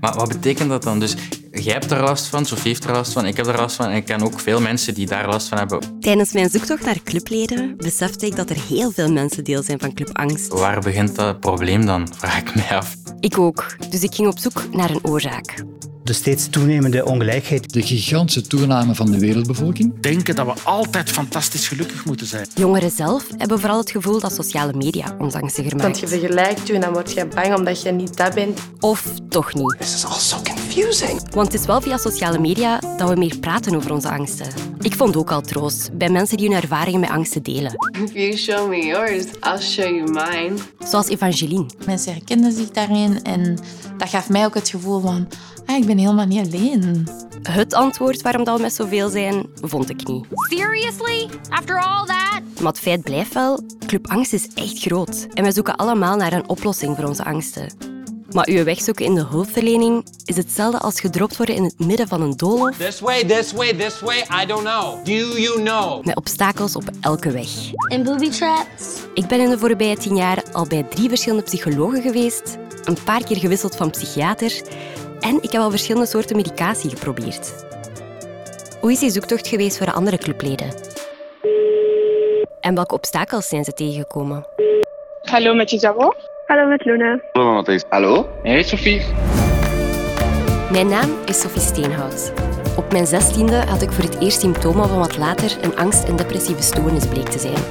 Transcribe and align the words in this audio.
Maar 0.00 0.14
wat 0.14 0.28
betekent 0.28 0.68
dat 0.68 0.82
dan? 0.82 1.00
Dus 1.00 1.14
jij 1.50 1.72
hebt 1.72 1.90
er 1.90 2.02
last 2.02 2.26
van, 2.26 2.46
Sofie 2.46 2.68
heeft 2.70 2.84
er 2.84 2.92
last 2.92 3.12
van, 3.12 3.26
ik 3.26 3.36
heb 3.36 3.46
er 3.46 3.56
last 3.56 3.76
van 3.76 3.86
en 3.86 3.96
ik 3.96 4.04
ken 4.04 4.22
ook 4.22 4.40
veel 4.40 4.60
mensen 4.60 4.94
die 4.94 5.06
daar 5.06 5.28
last 5.28 5.48
van 5.48 5.58
hebben. 5.58 6.00
Tijdens 6.00 6.32
mijn 6.32 6.50
zoektocht 6.50 6.84
naar 6.84 7.02
clubleden 7.04 7.76
besefte 7.76 8.26
ik 8.26 8.36
dat 8.36 8.50
er 8.50 8.56
heel 8.68 8.90
veel 8.90 9.12
mensen 9.12 9.44
deel 9.44 9.62
zijn 9.62 9.78
van 9.78 9.94
Club 9.94 10.10
Angst. 10.12 10.48
Waar 10.48 10.80
begint 10.80 11.14
dat 11.16 11.40
probleem 11.40 11.86
dan, 11.86 12.08
vraag 12.16 12.38
ik 12.38 12.54
mij 12.54 12.76
af. 12.76 12.96
Ik 13.20 13.38
ook, 13.38 13.76
dus 13.90 14.02
ik 14.02 14.14
ging 14.14 14.28
op 14.28 14.38
zoek 14.38 14.62
naar 14.72 14.90
een 14.90 15.04
oorzaak. 15.04 15.64
De 16.10 16.16
steeds 16.16 16.48
toenemende 16.48 17.04
ongelijkheid. 17.04 17.72
De 17.72 17.82
gigantische 17.82 18.42
toename 18.42 18.94
van 18.94 19.10
de 19.10 19.18
wereldbevolking. 19.18 20.00
Denken 20.00 20.34
dat 20.34 20.46
we 20.46 20.52
altijd 20.62 21.10
fantastisch 21.10 21.68
gelukkig 21.68 22.04
moeten 22.04 22.26
zijn. 22.26 22.46
Jongeren 22.54 22.90
zelf 22.90 23.26
hebben 23.36 23.60
vooral 23.60 23.78
het 23.78 23.90
gevoel 23.90 24.20
dat 24.20 24.34
sociale 24.34 24.72
media 24.72 25.16
ons 25.18 25.34
angstiger 25.34 25.76
maakt. 25.76 25.82
Want 25.82 25.98
je 25.98 26.08
vergelijkt 26.08 26.66
je 26.66 26.74
en 26.74 26.80
dan 26.80 26.92
word 26.92 27.12
je 27.12 27.26
bang 27.26 27.54
omdat 27.56 27.82
je 27.82 27.90
niet 27.90 28.16
dat 28.16 28.34
bent. 28.34 28.60
Of 28.80 29.04
toch 29.28 29.54
niet. 29.54 29.76
This 29.78 29.94
is 29.94 30.04
all 30.04 30.18
so 30.18 30.36
confusing. 30.42 31.34
Want 31.34 31.52
het 31.52 31.60
is 31.60 31.66
wel 31.66 31.80
via 31.80 31.96
sociale 31.96 32.38
media 32.38 32.78
dat 32.96 33.08
we 33.08 33.16
meer 33.16 33.38
praten 33.38 33.74
over 33.74 33.92
onze 33.92 34.08
angsten. 34.08 34.46
Ik 34.80 34.94
vond 34.94 35.16
ook 35.16 35.30
al 35.30 35.40
troost 35.40 35.98
bij 35.98 36.08
mensen 36.08 36.36
die 36.36 36.48
hun 36.48 36.60
ervaringen 36.62 37.00
met 37.00 37.10
angsten 37.10 37.42
delen. 37.42 37.72
If 38.04 38.12
you 38.12 38.36
show 38.36 38.68
me 38.68 38.86
yours, 38.86 39.24
I'll 39.24 39.60
show 39.60 39.96
you 39.96 40.02
mine. 40.02 40.54
Zoals 40.84 41.08
Evangeline. 41.08 41.66
Mensen 41.86 42.12
herkenden 42.12 42.52
zich 42.52 42.70
daarin 42.70 43.22
en 43.22 43.58
dat 43.98 44.08
gaf 44.08 44.28
mij 44.28 44.44
ook 44.44 44.54
het 44.54 44.68
gevoel 44.68 45.00
van 45.00 45.28
ah, 45.66 45.76
ik 45.76 45.86
ben 45.86 45.98
helemaal 45.98 46.26
niet 46.26 46.46
alleen. 46.46 47.08
Het 47.42 47.74
antwoord 47.74 48.22
waarom 48.22 48.44
dat 48.44 48.56
we 48.56 48.62
met 48.62 48.74
zoveel 48.74 49.08
zijn, 49.08 49.46
vond 49.62 49.90
ik 49.90 50.06
niet. 50.06 50.26
Seriously? 50.32 51.28
After 51.48 51.82
all 51.82 52.06
that? 52.06 52.40
Maar 52.60 52.72
het 52.72 52.80
feit 52.80 53.02
blijft 53.02 53.34
wel, 53.34 53.60
Club 53.86 54.06
Angst 54.08 54.32
is 54.32 54.48
echt 54.54 54.78
groot. 54.78 55.26
En 55.34 55.42
wij 55.42 55.52
zoeken 55.52 55.76
allemaal 55.76 56.16
naar 56.16 56.32
een 56.32 56.48
oplossing 56.48 56.96
voor 56.96 57.04
onze 57.04 57.24
angsten. 57.24 57.98
Maar 58.32 58.48
uw 58.48 58.64
weg 58.64 58.80
zoeken 58.80 59.04
in 59.04 59.14
de 59.14 59.24
hulpverlening 59.24 60.04
is 60.24 60.36
hetzelfde 60.36 60.78
als 60.78 61.00
gedropt 61.00 61.36
worden 61.36 61.54
in 61.54 61.64
het 61.64 61.78
midden 61.78 62.08
van 62.08 62.22
een 62.22 62.36
doolhof. 62.36 62.76
This 62.76 63.00
way, 63.00 63.24
this 63.24 63.52
way, 63.52 63.74
this 63.74 64.00
way, 64.00 64.42
I 64.42 64.46
don't 64.46 64.62
know. 64.62 65.04
Do 65.04 65.38
you 65.38 65.62
know? 65.62 66.04
Met 66.04 66.16
obstakels 66.16 66.76
op 66.76 66.84
elke 67.00 67.30
weg. 67.30 67.48
En 67.88 68.02
booby 68.02 68.28
traps? 68.28 68.84
Ik 69.14 69.26
ben 69.26 69.40
in 69.40 69.50
de 69.50 69.58
voorbije 69.58 69.96
tien 69.96 70.16
jaar 70.16 70.42
al 70.52 70.66
bij 70.66 70.82
drie 70.82 71.08
verschillende 71.08 71.44
psychologen 71.44 72.02
geweest, 72.02 72.58
een 72.84 72.96
paar 73.04 73.24
keer 73.24 73.36
gewisseld 73.36 73.76
van 73.76 73.90
psychiater 73.90 74.62
en 75.20 75.38
ik 75.42 75.52
heb 75.52 75.60
al 75.60 75.70
verschillende 75.70 76.06
soorten 76.08 76.36
medicatie 76.36 76.90
geprobeerd. 76.90 77.64
Hoe 78.80 78.92
is 78.92 78.98
die 78.98 79.10
zoektocht 79.10 79.48
geweest 79.48 79.76
voor 79.76 79.86
de 79.86 79.92
andere 79.92 80.18
clubleden? 80.18 80.68
En 82.60 82.74
welke 82.74 82.94
obstakels 82.94 83.48
zijn 83.48 83.64
ze 83.64 83.72
tegengekomen? 83.72 84.46
Hallo 85.22 85.54
met 85.54 85.72
Isabel. 85.72 86.14
Hallo 86.46 86.68
met 86.68 86.84
Luna. 86.84 87.20
Hallo 87.32 87.52
Matthijs. 87.52 87.84
Hallo. 87.88 88.28
Hey 88.42 88.62
Sophie. 88.62 89.02
Mijn 90.70 90.88
naam 90.88 91.10
is 91.26 91.40
Sophie 91.40 91.60
Steenhout. 91.60 92.32
Op 92.76 92.92
mijn 92.92 93.06
zestiende 93.06 93.56
had 93.56 93.82
ik 93.82 93.92
voor 93.92 94.04
het 94.04 94.20
eerst 94.20 94.40
symptomen 94.40 94.88
van 94.88 94.98
wat 94.98 95.16
later 95.18 95.56
een 95.62 95.76
angst- 95.76 96.08
en 96.08 96.16
depressieve 96.16 96.62
stoornis 96.62 97.06
bleek 97.06 97.28
te 97.28 97.38
zijn. 97.38 97.62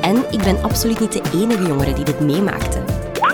En 0.00 0.16
ik 0.30 0.42
ben 0.42 0.62
absoluut 0.62 1.00
niet 1.00 1.12
de 1.12 1.22
enige 1.34 1.62
jongere 1.62 1.92
die 1.92 2.04
dit 2.04 2.20
meemaakte. 2.20 2.78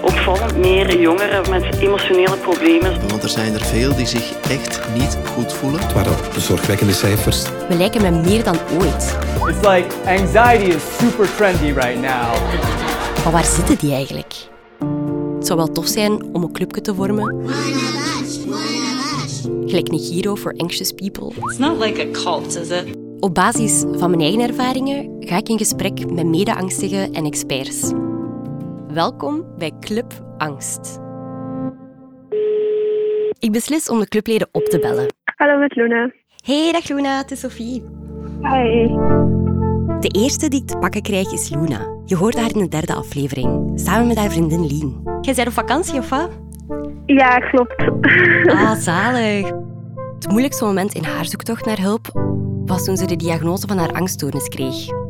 Opvallend 0.06 0.56
meer 0.56 1.00
jongeren 1.00 1.50
met 1.50 1.78
emotionele 1.78 2.36
problemen. 2.36 3.08
Want 3.08 3.22
er 3.22 3.28
zijn 3.28 3.54
er 3.54 3.64
veel 3.64 3.96
die 3.96 4.06
zich 4.06 4.32
echt 4.40 4.80
niet 4.94 5.18
goed 5.34 5.52
voelen. 5.52 5.80
Het 5.80 5.92
waren 5.92 6.12
zorgwekkende 6.40 6.92
cijfers. 6.92 7.42
We 7.68 7.76
lijken 7.76 8.02
me 8.02 8.10
meer 8.10 8.44
dan 8.44 8.56
ooit. 8.80 9.18
It's 9.48 9.68
like 9.68 9.86
anxiety 10.04 10.74
is 10.74 10.82
super 10.98 11.34
trendy 11.36 11.72
right 11.72 11.94
now. 11.94 12.34
Maar 13.24 13.32
waar 13.32 13.44
zitten 13.44 13.78
die 13.78 13.92
eigenlijk? 13.92 14.34
Het 15.36 15.46
zou 15.46 15.58
wel 15.58 15.72
tof 15.72 15.86
zijn 15.86 16.24
om 16.32 16.42
een 16.42 16.52
clubje 16.52 16.80
te 16.80 16.94
vormen. 16.94 17.50
Gelijk 19.66 19.90
Nigiro 19.90 20.36
for 20.36 20.54
Anxious 20.56 20.92
People. 20.92 21.32
It's 21.50 21.58
not 21.58 21.78
like 21.78 22.00
a 22.00 22.10
cult, 22.10 22.56
is 22.56 22.68
it? 22.68 22.84
Op 23.20 23.34
basis 23.34 23.84
van 23.92 24.10
mijn 24.10 24.22
eigen 24.22 24.40
ervaringen 24.40 25.16
ga 25.20 25.36
ik 25.36 25.48
in 25.48 25.58
gesprek 25.58 26.10
met 26.12 26.26
mede-angstigen 26.26 27.12
en 27.12 27.24
experts. 27.24 27.92
Welkom 28.96 29.44
bij 29.58 29.72
Club 29.80 30.12
Angst. 30.38 31.00
Ik 33.38 33.52
beslis 33.52 33.88
om 33.88 33.98
de 33.98 34.08
clubleden 34.08 34.48
op 34.52 34.64
te 34.64 34.78
bellen. 34.78 35.06
Hallo 35.36 35.58
met 35.58 35.74
Luna. 35.74 36.10
Hey, 36.44 36.72
dag 36.72 36.88
Luna, 36.88 37.16
het 37.16 37.30
is 37.30 37.40
Sophie. 37.40 37.82
Hi. 38.42 38.86
De 40.00 40.08
eerste 40.08 40.48
die 40.48 40.60
ik 40.60 40.66
te 40.66 40.78
pakken 40.78 41.02
krijg 41.02 41.32
is 41.32 41.48
Luna. 41.48 41.86
Je 42.04 42.16
hoort 42.16 42.36
haar 42.36 42.54
in 42.54 42.58
de 42.58 42.68
derde 42.68 42.94
aflevering, 42.94 43.80
samen 43.80 44.06
met 44.06 44.16
haar 44.16 44.30
vriendin 44.30 44.66
Lien. 44.66 45.02
Jij 45.20 45.34
bent 45.34 45.46
op 45.48 45.52
vakantie 45.52 45.98
of 45.98 46.08
wat? 46.08 46.30
Ja, 47.06 47.38
klopt. 47.38 47.84
Ah, 48.60 48.72
zalig. 48.72 49.46
Het 50.18 50.28
moeilijkste 50.28 50.64
moment 50.64 50.94
in 50.94 51.04
haar 51.04 51.24
zoektocht 51.24 51.64
naar 51.64 51.80
hulp 51.80 52.06
was 52.64 52.84
toen 52.84 52.96
ze 52.96 53.06
de 53.06 53.16
diagnose 53.16 53.66
van 53.66 53.78
haar 53.78 53.92
angststoornis 53.92 54.48
kreeg. 54.48 55.05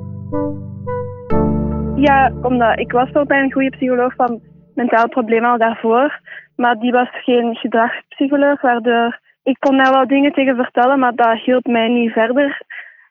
Ja, 1.97 2.33
omdat 2.43 2.79
ik 2.79 2.93
was 2.93 3.11
wel 3.11 3.25
bij 3.25 3.41
een 3.41 3.53
goede 3.53 3.71
psycholoog 3.71 4.15
van 4.15 4.41
mentale 4.75 5.09
problemen 5.09 5.51
al 5.51 5.59
daarvoor. 5.59 6.21
Maar 6.57 6.79
die 6.79 6.93
was 6.93 7.09
geen 7.11 7.55
gedragspsycholoog, 7.57 8.61
waardoor 8.61 9.21
ik 9.43 9.57
kon 9.61 9.77
daar 9.77 9.93
wel 9.93 10.07
dingen 10.07 10.33
tegen 10.33 10.57
vertellen, 10.57 10.99
maar 10.99 11.15
dat 11.15 11.39
hielp 11.39 11.67
mij 11.67 11.89
niet 11.89 12.13
verder. 12.13 12.61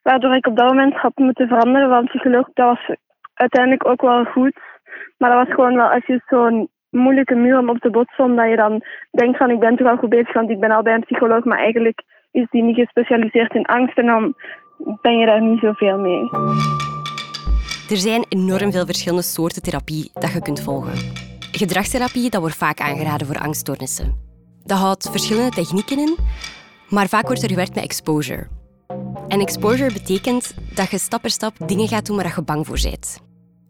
Waardoor 0.02 0.36
ik 0.36 0.48
op 0.48 0.56
dat 0.56 0.68
moment 0.68 0.94
had 0.94 1.12
moeten 1.16 1.48
veranderen 1.48 1.90
van 1.90 2.06
psycholoog. 2.06 2.50
Dat 2.54 2.68
was 2.68 2.98
uiteindelijk 3.34 3.88
ook 3.88 4.02
wel 4.02 4.24
goed. 4.24 4.60
Maar 5.18 5.30
dat 5.30 5.46
was 5.46 5.56
gewoon 5.56 5.76
wel 5.76 5.90
als 5.90 6.06
je 6.06 6.22
zo'n 6.28 6.70
moeilijke 6.90 7.36
muur 7.36 7.58
om 7.60 7.70
op 7.70 7.80
te 7.80 7.90
botsen, 7.90 8.24
omdat 8.24 8.50
je 8.50 8.56
dan 8.56 8.84
denkt 9.12 9.38
van 9.38 9.50
ik 9.50 9.60
ben 9.60 9.76
toch 9.76 9.88
al 9.88 9.98
goed 9.98 10.10
bezig, 10.10 10.34
want 10.34 10.50
ik 10.50 10.60
ben 10.60 10.72
al 10.72 10.84
bij 10.84 10.94
een 10.94 11.06
psycholoog, 11.06 11.44
maar 11.44 11.58
eigenlijk 11.58 12.04
is 12.32 12.48
die 12.50 12.64
niet 12.64 12.76
gespecialiseerd 12.76 13.54
in 13.54 13.66
angst 13.66 13.98
en 13.98 14.06
dan 14.06 14.34
ben 15.02 15.18
je 15.18 15.26
daar 15.26 15.42
niet 15.42 15.60
zoveel 15.60 15.98
mee. 15.98 16.30
Er 17.90 17.98
zijn 17.98 18.26
enorm 18.30 18.72
veel 18.72 18.86
verschillende 18.86 19.24
soorten 19.24 19.62
therapie 19.62 20.12
dat 20.14 20.32
je 20.32 20.42
kunt 20.42 20.60
volgen. 20.60 20.94
Gedragstherapie 21.52 22.30
dat 22.30 22.42
wordt 22.42 22.56
vaak 22.56 22.80
aangeraden 22.80 23.28
voor 23.28 23.40
angststoornissen. 23.40 24.16
Dat 24.64 24.78
houdt 24.78 25.10
verschillende 25.12 25.56
technieken 25.56 26.00
in, 26.00 26.18
maar 26.90 27.08
vaak 27.08 27.28
wordt 27.28 27.44
er 27.44 27.50
gewerkt 27.50 27.76
met 27.76 27.84
exposure. 27.84 28.48
En 29.28 29.40
exposure 29.40 29.94
betekent 29.94 30.54
dat 30.74 30.90
je 30.90 30.98
stap 30.98 31.22
per 31.22 31.30
stap 31.30 31.56
dingen 31.68 31.88
gaat 31.88 32.06
doen 32.06 32.16
waar 32.16 32.34
je 32.36 32.42
bang 32.42 32.66
voor 32.68 32.80
bent. 32.82 33.18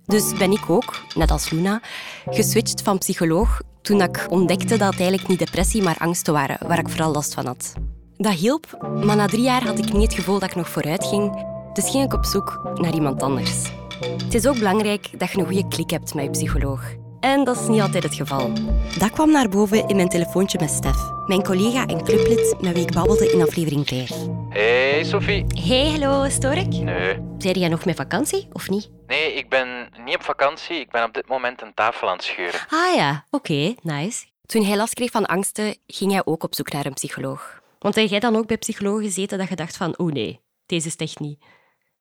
Dus 0.06 0.38
ben 0.38 0.52
ik 0.52 0.70
ook, 0.70 1.02
net 1.16 1.32
als 1.32 1.50
Luna, 1.50 1.82
geswitcht 2.26 2.82
van 2.82 2.98
psycholoog 2.98 3.62
toen 3.82 4.02
ik 4.02 4.28
ontdekte 4.30 4.78
dat 4.78 4.92
het 4.92 5.00
eigenlijk 5.00 5.28
niet 5.28 5.40
depressie, 5.40 5.82
maar 5.82 5.98
angsten 5.98 6.34
waren 6.34 6.68
waar 6.68 6.80
ik 6.80 6.90
vooral 6.90 7.12
last 7.12 7.34
van 7.34 7.46
had. 7.46 7.74
Dat 8.18 8.34
hielp, 8.34 8.88
maar 9.04 9.16
na 9.16 9.28
drie 9.28 9.44
jaar 9.44 9.64
had 9.64 9.78
ik 9.78 9.94
niet 9.94 10.04
het 10.04 10.14
gevoel 10.14 10.40
dat 10.40 10.50
ik 10.50 10.56
nog 10.56 10.70
vooruit 10.70 11.06
ging, 11.06 11.46
dus 11.74 11.90
ging 11.90 12.04
ik 12.04 12.14
op 12.14 12.26
zoek 12.26 12.70
naar 12.74 12.94
iemand 12.94 13.24
anders. 13.24 13.72
Het 14.00 14.34
is 14.34 14.48
ook 14.48 14.58
belangrijk 14.58 15.20
dat 15.20 15.32
je 15.32 15.38
een 15.38 15.46
goede 15.46 15.68
klik 15.68 15.90
hebt 15.90 16.14
met 16.14 16.24
je 16.24 16.30
psycholoog. 16.30 16.84
En 17.20 17.44
dat 17.44 17.60
is 17.60 17.68
niet 17.68 17.82
altijd 17.82 18.04
het 18.04 18.16
geval. 18.16 18.52
Dat 19.00 19.12
kwam 19.12 19.32
naar 19.32 19.50
boven 19.50 19.88
in 19.88 19.96
mijn 19.96 20.10
telefoontje 20.10 20.60
met 20.60 20.70
Stef, 20.70 21.12
mijn 21.28 21.44
collega 21.44 21.86
en 21.86 22.04
clublid 22.04 22.56
met 22.62 22.74
wie 22.74 22.82
ik 22.82 22.94
babbelde 22.94 23.32
in 23.32 23.42
aflevering 23.42 23.88
5. 23.88 24.12
Hey 24.50 25.04
Sophie. 25.04 25.46
Hey, 25.68 25.92
hallo, 25.92 26.30
stoor 26.30 26.52
ik? 26.52 26.68
Nee. 26.68 27.18
Zei 27.38 27.60
jij 27.60 27.70
nog 27.70 27.86
met 27.86 27.96
vakantie, 27.96 28.48
of 28.52 28.70
niet? 28.70 28.90
Nee, 29.08 29.34
ik 29.34 29.50
ben 29.50 29.90
niet 30.06 30.16
op 30.16 30.24
vakantie. 30.24 30.80
Ik 30.80 30.92
ben 30.92 31.04
op 31.04 31.14
dit 31.14 31.28
moment 31.28 31.62
een 31.62 31.74
tafel 31.74 32.08
aan 32.08 32.16
het 32.16 32.24
scheuren. 32.24 32.60
Ah 32.70 32.96
ja, 32.96 33.26
oké, 33.30 33.76
nice. 33.82 34.26
Toen 34.46 34.64
hij 34.64 34.78
last 34.78 34.94
kreeg 34.94 35.12
van 35.12 35.26
angsten, 35.26 35.76
ging 35.88 36.12
hij 36.12 36.22
ook 36.26 36.44
op 36.44 36.56
zoek 36.56 36.72
naar 36.72 36.86
een 36.86 36.94
psycholoog. 36.94 37.62
Want 37.80 37.96
heb 37.96 38.08
jij 38.10 38.20
dan 38.20 38.36
ook 38.36 38.48
bij 38.48 38.58
psychologen 38.58 39.04
gezeten 39.04 39.38
dat 39.38 39.50
je 39.50 39.56
dacht 39.56 39.78
van, 39.78 39.98
oh 39.98 40.12
nee, 40.12 40.40
deze 40.66 40.88
is 40.88 40.96
echt 40.96 41.20
niet? 41.20 41.40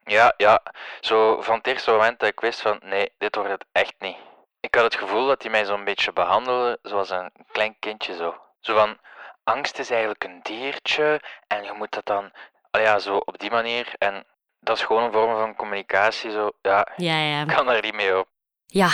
Ja, 0.04 0.34
ja. 0.37 0.62
Zo 1.00 1.41
van 1.41 1.56
het 1.56 1.66
eerste 1.66 1.91
moment 1.91 2.19
dat 2.19 2.28
ik 2.28 2.41
wist 2.41 2.60
van, 2.60 2.78
nee, 2.82 3.12
dit 3.19 3.34
wordt 3.34 3.50
het 3.50 3.65
echt 3.72 3.94
niet. 3.98 4.16
Ik 4.60 4.75
had 4.75 4.84
het 4.84 4.94
gevoel 4.94 5.26
dat 5.26 5.42
hij 5.42 5.50
mij 5.50 5.65
zo'n 5.65 5.84
beetje 5.84 6.12
behandelde 6.12 6.78
zoals 6.82 7.10
een 7.10 7.32
klein 7.53 7.76
kindje 7.78 8.16
zo. 8.16 8.34
Zo 8.60 8.75
van, 8.75 8.98
angst 9.44 9.78
is 9.78 9.90
eigenlijk 9.90 10.25
een 10.25 10.40
diertje 10.43 11.20
en 11.46 11.64
je 11.64 11.73
moet 11.73 11.93
dat 11.93 12.06
dan, 12.06 12.32
oh 12.70 12.81
ja, 12.81 12.99
zo 12.99 13.17
op 13.17 13.38
die 13.38 13.50
manier. 13.50 13.93
En 13.99 14.26
dat 14.61 14.76
is 14.76 14.84
gewoon 14.84 15.02
een 15.02 15.12
vorm 15.12 15.37
van 15.37 15.55
communicatie, 15.55 16.31
zo. 16.31 16.50
Ja, 16.62 16.88
ja, 16.96 17.19
ja. 17.19 17.40
ik 17.40 17.46
kan 17.46 17.67
daar 17.67 17.82
niet 17.82 17.94
mee 17.94 18.19
op. 18.19 18.28
Ja, 18.67 18.88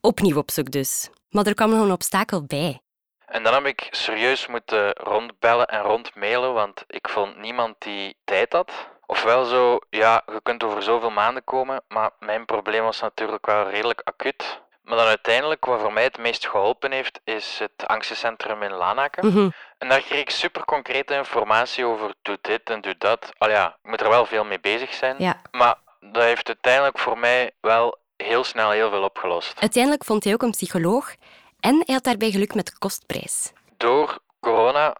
opnieuw 0.00 0.36
op 0.36 0.50
zoek 0.50 0.70
dus. 0.70 1.10
Maar 1.30 1.46
er 1.46 1.54
kwam 1.54 1.70
nog 1.70 1.84
een 1.84 1.92
obstakel 1.92 2.44
bij. 2.44 2.80
En 3.26 3.42
dan 3.42 3.54
heb 3.54 3.66
ik 3.66 3.88
serieus 3.90 4.46
moeten 4.46 4.92
rondbellen 4.92 5.66
en 5.66 5.80
rondmailen, 5.80 6.52
want 6.52 6.84
ik 6.86 7.08
vond 7.08 7.36
niemand 7.36 7.74
die 7.78 8.16
tijd 8.24 8.52
had. 8.52 8.72
Ofwel 9.10 9.44
zo, 9.44 9.78
ja, 9.88 10.22
je 10.26 10.40
kunt 10.42 10.62
over 10.64 10.82
zoveel 10.82 11.10
maanden 11.10 11.44
komen, 11.44 11.82
maar 11.88 12.10
mijn 12.18 12.44
probleem 12.44 12.82
was 12.82 13.00
natuurlijk 13.00 13.46
wel 13.46 13.68
redelijk 13.70 14.00
acuut. 14.04 14.60
Maar 14.82 14.96
dan 14.96 15.06
uiteindelijk, 15.06 15.64
wat 15.64 15.80
voor 15.80 15.92
mij 15.92 16.02
het 16.02 16.18
meest 16.18 16.48
geholpen 16.48 16.92
heeft, 16.92 17.20
is 17.24 17.58
het 17.58 17.86
angstencentrum 17.86 18.62
in 18.62 18.72
Lanaken. 18.72 19.26
Mhm. 19.26 19.48
En 19.78 19.88
daar 19.88 20.00
kreeg 20.00 20.20
ik 20.20 20.30
super 20.30 20.64
concrete 20.64 21.14
informatie 21.14 21.84
over, 21.84 22.14
doe 22.22 22.38
dit 22.40 22.70
en 22.70 22.80
doe 22.80 22.94
dat. 22.98 23.30
Al 23.38 23.50
ja, 23.50 23.66
ik 23.82 23.90
moet 23.90 24.00
er 24.00 24.08
wel 24.08 24.26
veel 24.26 24.44
mee 24.44 24.60
bezig 24.60 24.94
zijn. 24.94 25.14
Ja. 25.18 25.40
Maar 25.50 25.74
dat 26.00 26.22
heeft 26.22 26.46
uiteindelijk 26.48 26.98
voor 26.98 27.18
mij 27.18 27.50
wel 27.60 27.98
heel 28.16 28.44
snel 28.44 28.70
heel 28.70 28.90
veel 28.90 29.02
opgelost. 29.02 29.60
Uiteindelijk 29.60 30.04
vond 30.04 30.24
hij 30.24 30.32
ook 30.32 30.42
een 30.42 30.50
psycholoog 30.50 31.14
en 31.60 31.82
hij 31.84 31.94
had 31.94 32.04
daarbij 32.04 32.30
geluk 32.30 32.54
met 32.54 32.66
de 32.66 32.78
kostprijs. 32.78 33.52
Door 33.76 34.18
corona 34.40 34.94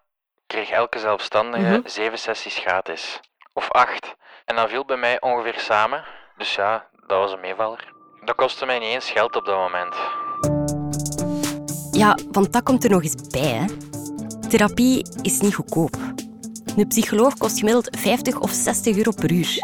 kreeg 0.47 0.69
elke 0.69 0.99
zelfstandige 0.99 1.63
Mhm. 1.77 1.87
zeven 1.87 2.17
sessies 2.19 2.57
gratis. 2.57 3.19
Of 3.53 3.71
acht. 3.71 4.15
En 4.45 4.55
dat 4.55 4.69
viel 4.69 4.85
bij 4.85 4.97
mij 4.97 5.21
ongeveer 5.21 5.59
samen. 5.59 6.03
Dus 6.37 6.55
ja, 6.55 6.87
dat 7.07 7.17
was 7.17 7.31
een 7.31 7.39
meevaller. 7.39 7.93
Dat 8.25 8.35
kostte 8.35 8.65
mij 8.65 8.79
niet 8.79 8.87
eens 8.87 9.11
geld 9.11 9.35
op 9.35 9.45
dat 9.45 9.55
moment. 9.55 9.95
Ja, 11.91 12.17
want 12.31 12.53
dat 12.53 12.63
komt 12.63 12.83
er 12.83 12.89
nog 12.89 13.03
eens 13.03 13.27
bij. 13.29 13.41
Hè. 13.41 13.65
Therapie 14.49 15.05
is 15.21 15.39
niet 15.39 15.55
goedkoop. 15.55 15.95
Een 16.77 16.87
psycholoog 16.87 17.37
kost 17.37 17.57
gemiddeld 17.59 17.97
50 17.99 18.39
of 18.39 18.51
60 18.51 18.97
euro 18.97 19.11
per 19.11 19.31
uur. 19.31 19.57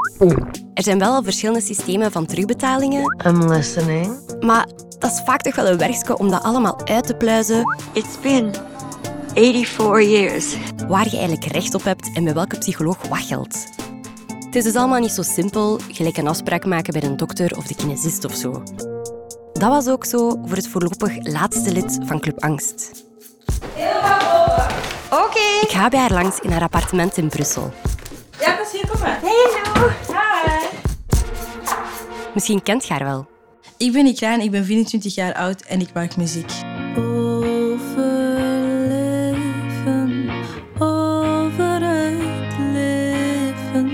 Er 0.74 0.84
zijn 0.84 1.00
wel 1.00 1.14
al 1.14 1.24
verschillende 1.24 1.62
systemen 1.62 2.12
van 2.12 2.26
terugbetalingen. 2.26 3.16
I'm 3.26 3.50
listening. 3.50 4.36
Maar 4.40 4.66
dat 5.00 5.12
is 5.12 5.22
vaak 5.26 5.42
toch 5.42 5.56
wel 5.56 5.68
een 5.68 5.78
werkje 5.78 6.18
om 6.18 6.30
dat 6.30 6.44
allemaal 6.44 6.86
uit 6.86 7.08
te 7.08 7.16
pluizen. 7.16 7.64
It's 7.94 8.20
been 8.20 8.54
84 9.38 10.02
years. 10.02 10.56
Waar 10.88 11.06
je 11.06 11.18
eigenlijk 11.18 11.52
recht 11.52 11.74
op 11.74 11.84
hebt 11.84 12.10
en 12.14 12.24
bij 12.24 12.34
welke 12.34 12.58
psycholoog 12.58 13.08
wat 13.08 13.20
geldt. 13.20 13.70
Het 14.46 14.56
is 14.56 14.64
dus 14.64 14.76
allemaal 14.76 15.00
niet 15.00 15.12
zo 15.12 15.22
simpel, 15.22 15.80
gelijk 15.92 16.18
een 16.18 16.28
afspraak 16.28 16.66
maken 16.66 16.94
bij 16.94 17.04
een 17.04 17.18
dokter 17.18 17.58
of 17.58 17.68
de 17.68 17.76
kinesist 17.76 18.26
of 18.26 18.34
zo. 18.34 18.64
Dat 19.54 19.70
was 19.70 19.88
ook 19.88 20.06
zo 20.06 20.30
voor 20.46 20.56
het 20.56 20.68
voorlopig 20.68 21.32
laatste 21.32 21.72
lid 21.72 22.00
van 22.06 22.20
Club 22.20 22.44
Angst. 22.44 23.06
Oké. 25.10 25.40
Ik 25.62 25.70
ga 25.70 25.90
bij 25.90 26.00
haar 26.00 26.14
langs 26.14 26.40
in 26.40 26.52
haar 26.52 26.62
appartement 26.62 27.18
in 27.18 27.28
Brussel. 27.28 27.74
Ja, 28.40 28.58
dat 28.58 28.66
is 28.66 28.72
hier, 28.72 28.90
kom 28.90 29.00
maar. 29.00 29.20
Hallo. 29.22 29.90
Hi. 30.08 30.66
Misschien 32.34 32.64
kent 32.64 32.88
je 32.88 32.94
haar 32.94 33.04
wel. 33.04 33.28
Ik 33.78 33.92
ben 33.92 34.06
Ikraan, 34.06 34.40
ik 34.40 34.52
ben 34.52 34.66
24 34.66 35.16
jaar 35.16 35.34
oud 35.34 35.62
en 35.62 35.80
ik 35.80 35.94
maak 35.94 36.16
muziek. 36.16 36.52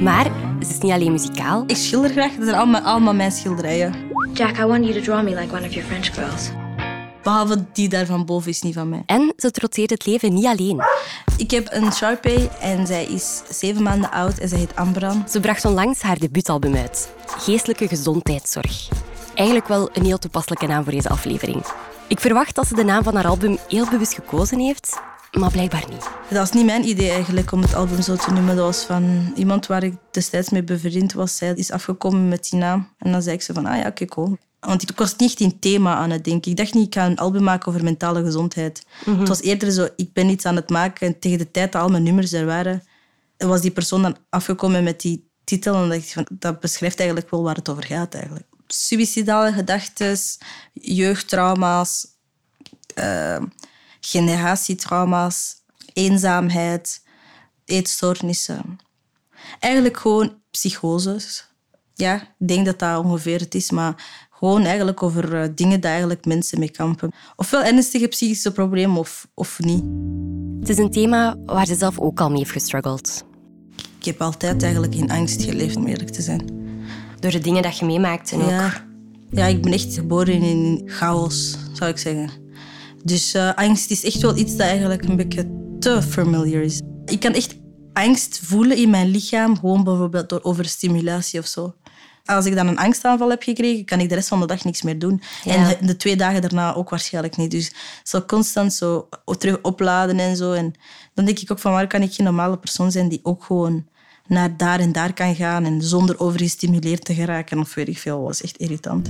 Maar 0.03 0.31
ze 0.61 0.69
is 0.69 0.77
niet 0.77 0.91
alleen 0.91 1.11
muzikaal. 1.11 1.63
Ik 1.67 1.75
schilder 1.75 2.11
graag, 2.11 2.31
dat 2.35 2.43
zijn 2.43 2.55
allemaal, 2.57 2.81
allemaal 2.81 3.13
mijn 3.13 3.31
schilderijen. 3.31 3.93
Jack, 4.33 4.57
I 4.57 4.65
want 4.65 4.85
you 4.85 4.93
to 4.93 5.01
draw 5.01 5.23
me 5.23 5.35
like 5.35 5.55
one 5.55 5.65
of 5.65 5.73
your 5.73 5.87
French 5.87 6.13
girls. 6.13 6.49
Behalve 7.23 7.65
die 7.73 7.89
daar 7.89 8.05
van 8.05 8.25
boven 8.25 8.51
is 8.51 8.61
niet 8.61 8.73
van 8.73 8.89
mij. 8.89 9.03
En 9.05 9.33
ze 9.37 9.51
trotseert 9.51 9.89
het 9.89 10.05
leven 10.05 10.33
niet 10.33 10.45
alleen. 10.45 10.81
Ik 11.37 11.51
heb 11.51 11.67
een 11.71 11.91
Sharpay 11.91 12.49
en 12.61 12.87
zij 12.87 13.05
is 13.05 13.41
zeven 13.49 13.83
maanden 13.83 14.11
oud 14.11 14.37
en 14.37 14.49
zij 14.49 14.57
heet 14.57 14.75
Ambran. 14.75 15.23
Ze 15.29 15.39
bracht 15.39 15.65
onlangs 15.65 16.01
haar 16.01 16.19
debuutalbum 16.19 16.75
uit. 16.75 17.13
Geestelijke 17.25 17.87
gezondheidszorg. 17.87 18.89
Eigenlijk 19.35 19.67
wel 19.67 19.89
een 19.93 20.05
heel 20.05 20.19
toepasselijke 20.19 20.67
naam 20.67 20.83
voor 20.83 20.91
deze 20.91 21.09
aflevering. 21.09 21.63
Ik 22.07 22.19
verwacht 22.19 22.55
dat 22.55 22.67
ze 22.67 22.75
de 22.75 22.83
naam 22.83 23.03
van 23.03 23.15
haar 23.15 23.27
album 23.27 23.57
heel 23.67 23.89
bewust 23.89 24.13
gekozen 24.13 24.59
heeft, 24.59 25.01
maar 25.39 25.51
blijkbaar 25.51 25.85
niet. 25.89 26.09
Dat 26.29 26.37
was 26.37 26.51
niet 26.51 26.65
mijn 26.65 26.87
idee 26.87 27.09
eigenlijk 27.09 27.51
om 27.51 27.61
het 27.61 27.75
album 27.75 28.01
zo 28.01 28.15
te 28.15 28.31
noemen. 28.31 28.55
Dat 28.55 28.65
was 28.65 28.83
van 28.83 29.33
iemand 29.35 29.67
waar 29.67 29.83
ik 29.83 29.95
destijds 30.11 30.49
mee 30.49 30.63
bevriend 30.63 31.13
was. 31.13 31.37
Zij 31.37 31.53
is 31.55 31.71
afgekomen 31.71 32.27
met 32.27 32.49
die 32.49 32.59
naam. 32.59 32.89
En 32.97 33.11
dan 33.11 33.21
zei 33.21 33.35
ik 33.35 33.41
ze 33.41 33.53
van, 33.53 33.65
ah 33.65 33.77
ja, 33.77 33.87
oké, 33.87 34.05
cool. 34.05 34.37
Want 34.59 34.89
ik 34.89 34.97
was 34.97 35.15
niet 35.15 35.29
echt 35.29 35.39
in 35.39 35.59
thema 35.59 35.95
aan 35.95 36.09
het 36.09 36.23
denken. 36.23 36.51
Ik 36.51 36.57
dacht 36.57 36.73
niet, 36.73 36.85
ik 36.85 36.93
ga 36.93 37.05
een 37.05 37.17
album 37.17 37.43
maken 37.43 37.67
over 37.67 37.83
mentale 37.83 38.23
gezondheid. 38.23 38.85
Mhm. 39.05 39.19
Het 39.19 39.27
was 39.27 39.41
eerder 39.41 39.71
zo, 39.71 39.87
ik 39.95 40.13
ben 40.13 40.29
iets 40.29 40.45
aan 40.45 40.55
het 40.55 40.69
maken. 40.69 41.07
En 41.07 41.19
tegen 41.19 41.37
de 41.37 41.51
tijd 41.51 41.71
dat 41.71 41.81
al 41.81 41.89
mijn 41.89 42.03
nummers 42.03 42.33
er 42.33 42.45
waren, 42.45 42.83
was 43.37 43.61
die 43.61 43.71
persoon 43.71 44.01
dan 44.01 44.17
afgekomen 44.29 44.83
met 44.83 45.01
die 45.01 45.29
titel. 45.43 45.75
En 45.75 45.89
dacht 45.89 46.01
ik 46.01 46.11
van, 46.11 46.27
dat 46.33 46.59
beschrijft 46.59 46.97
eigenlijk 46.99 47.29
wel 47.29 47.43
waar 47.43 47.55
het 47.55 47.69
over 47.69 47.83
gaat 47.83 48.13
eigenlijk. 48.13 48.45
Suicidale 48.67 49.53
gedachten, 49.53 50.17
jeugdtrauma's, 50.73 52.07
eh, 52.95 53.41
generatietrauma's, 54.05 55.55
eenzaamheid, 55.93 57.03
eetstoornissen. 57.65 58.77
Eigenlijk 59.59 59.97
gewoon 59.97 60.41
psychoses. 60.51 61.47
Ja, 61.93 62.15
ik 62.39 62.47
denk 62.47 62.65
dat 62.65 62.79
dat 62.79 63.03
ongeveer 63.03 63.39
het 63.39 63.55
is, 63.55 63.71
maar 63.71 64.27
gewoon 64.29 64.61
eigenlijk 64.61 65.03
over 65.03 65.41
eh, 65.41 65.49
dingen 65.55 65.81
die 65.81 65.89
eigenlijk 65.89 66.25
mensen 66.25 66.59
mee 66.59 66.71
kampen. 66.71 67.11
Ofwel 67.35 67.63
ernstige 67.63 68.07
psychische 68.07 68.51
problemen 68.51 68.97
of, 68.97 69.27
of 69.33 69.59
niet. 69.59 69.83
Het 70.59 70.69
is 70.69 70.77
een 70.77 70.91
thema 70.91 71.35
waar 71.45 71.65
ze 71.65 71.75
zelf 71.75 71.99
ook 71.99 72.19
al 72.19 72.29
mee 72.29 72.37
heeft 72.37 72.51
gestruggeld. 72.51 73.25
Ik 73.99 74.05
heb 74.05 74.21
altijd 74.21 74.63
eigenlijk 74.63 74.95
in 74.95 75.11
angst 75.11 75.43
geleefd, 75.43 75.75
om 75.75 75.87
eerlijk 75.87 76.09
te 76.09 76.21
zijn. 76.21 76.61
Door 77.19 77.31
de 77.31 77.39
dingen 77.39 77.61
dat 77.61 77.77
je 77.77 77.85
meemaakt 77.85 78.31
en 78.31 78.41
ook... 78.41 78.49
Ja, 78.49 78.85
ja 79.29 79.45
ik 79.45 79.61
ben 79.61 79.73
echt 79.73 79.93
geboren 79.93 80.41
in 80.41 80.81
chaos, 80.85 81.57
zou 81.73 81.89
ik 81.89 81.97
zeggen. 81.97 82.42
Dus 83.03 83.33
eh, 83.33 83.53
angst 83.53 83.91
is 83.91 84.03
echt 84.03 84.21
wel 84.21 84.37
iets 84.37 84.51
dat 84.51 84.67
eigenlijk 84.67 85.03
een 85.03 85.15
beetje 85.15 85.75
te 85.79 86.01
familiar 86.01 86.61
is. 86.61 86.81
Ik 87.05 87.19
kan 87.19 87.33
echt 87.33 87.55
angst 87.93 88.39
voelen 88.43 88.77
in 88.77 88.89
mijn 88.89 89.07
lichaam, 89.07 89.59
gewoon 89.59 89.83
bijvoorbeeld 89.83 90.29
door 90.29 90.43
overstimulatie 90.43 91.39
of 91.39 91.45
zo. 91.45 91.75
Als 92.25 92.45
ik 92.45 92.55
dan 92.55 92.67
een 92.67 92.77
angstaanval 92.77 93.29
heb 93.29 93.43
gekregen, 93.43 93.85
kan 93.85 93.99
ik 93.99 94.09
de 94.09 94.15
rest 94.15 94.27
van 94.27 94.39
de 94.39 94.45
dag 94.45 94.63
niks 94.63 94.81
meer 94.81 94.99
doen. 94.99 95.21
Ja. 95.43 95.77
En 95.79 95.87
de 95.87 95.95
twee 95.95 96.15
dagen 96.15 96.41
daarna 96.41 96.75
ook 96.75 96.89
waarschijnlijk 96.89 97.37
niet. 97.37 97.51
Dus 97.51 97.73
zo 98.03 98.21
constant 98.21 98.73
zo 98.73 99.09
terug 99.37 99.59
opladen 99.61 100.19
en 100.19 100.35
zo. 100.35 100.51
En 100.51 100.73
dan 101.13 101.25
denk 101.25 101.39
ik 101.39 101.51
ook 101.51 101.59
van, 101.59 101.71
waar 101.71 101.87
kan 101.87 102.01
ik 102.01 102.13
geen 102.13 102.25
normale 102.25 102.57
persoon 102.57 102.91
zijn 102.91 103.09
die 103.09 103.19
ook 103.23 103.43
gewoon 103.43 103.87
naar 104.27 104.57
daar 104.57 104.79
en 104.79 104.91
daar 104.91 105.13
kan 105.13 105.35
gaan 105.35 105.65
en 105.65 105.81
zonder 105.81 106.19
overgestimuleerd 106.19 107.05
te 107.05 107.13
geraken 107.13 107.59
of 107.59 107.73
weet 107.73 107.87
ik 107.87 107.97
veel. 107.97 108.17
Dat 108.17 108.27
was 108.27 108.41
echt 108.41 108.57
irritant. 108.57 109.07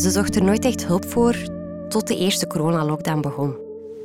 Ze 0.00 0.10
zocht 0.10 0.36
er 0.36 0.44
nooit 0.44 0.64
echt 0.64 0.86
hulp 0.86 1.10
voor 1.10 1.55
tot 1.88 2.06
de 2.06 2.16
eerste 2.16 2.46
coronalockdown 2.46 3.20
begon. 3.20 3.56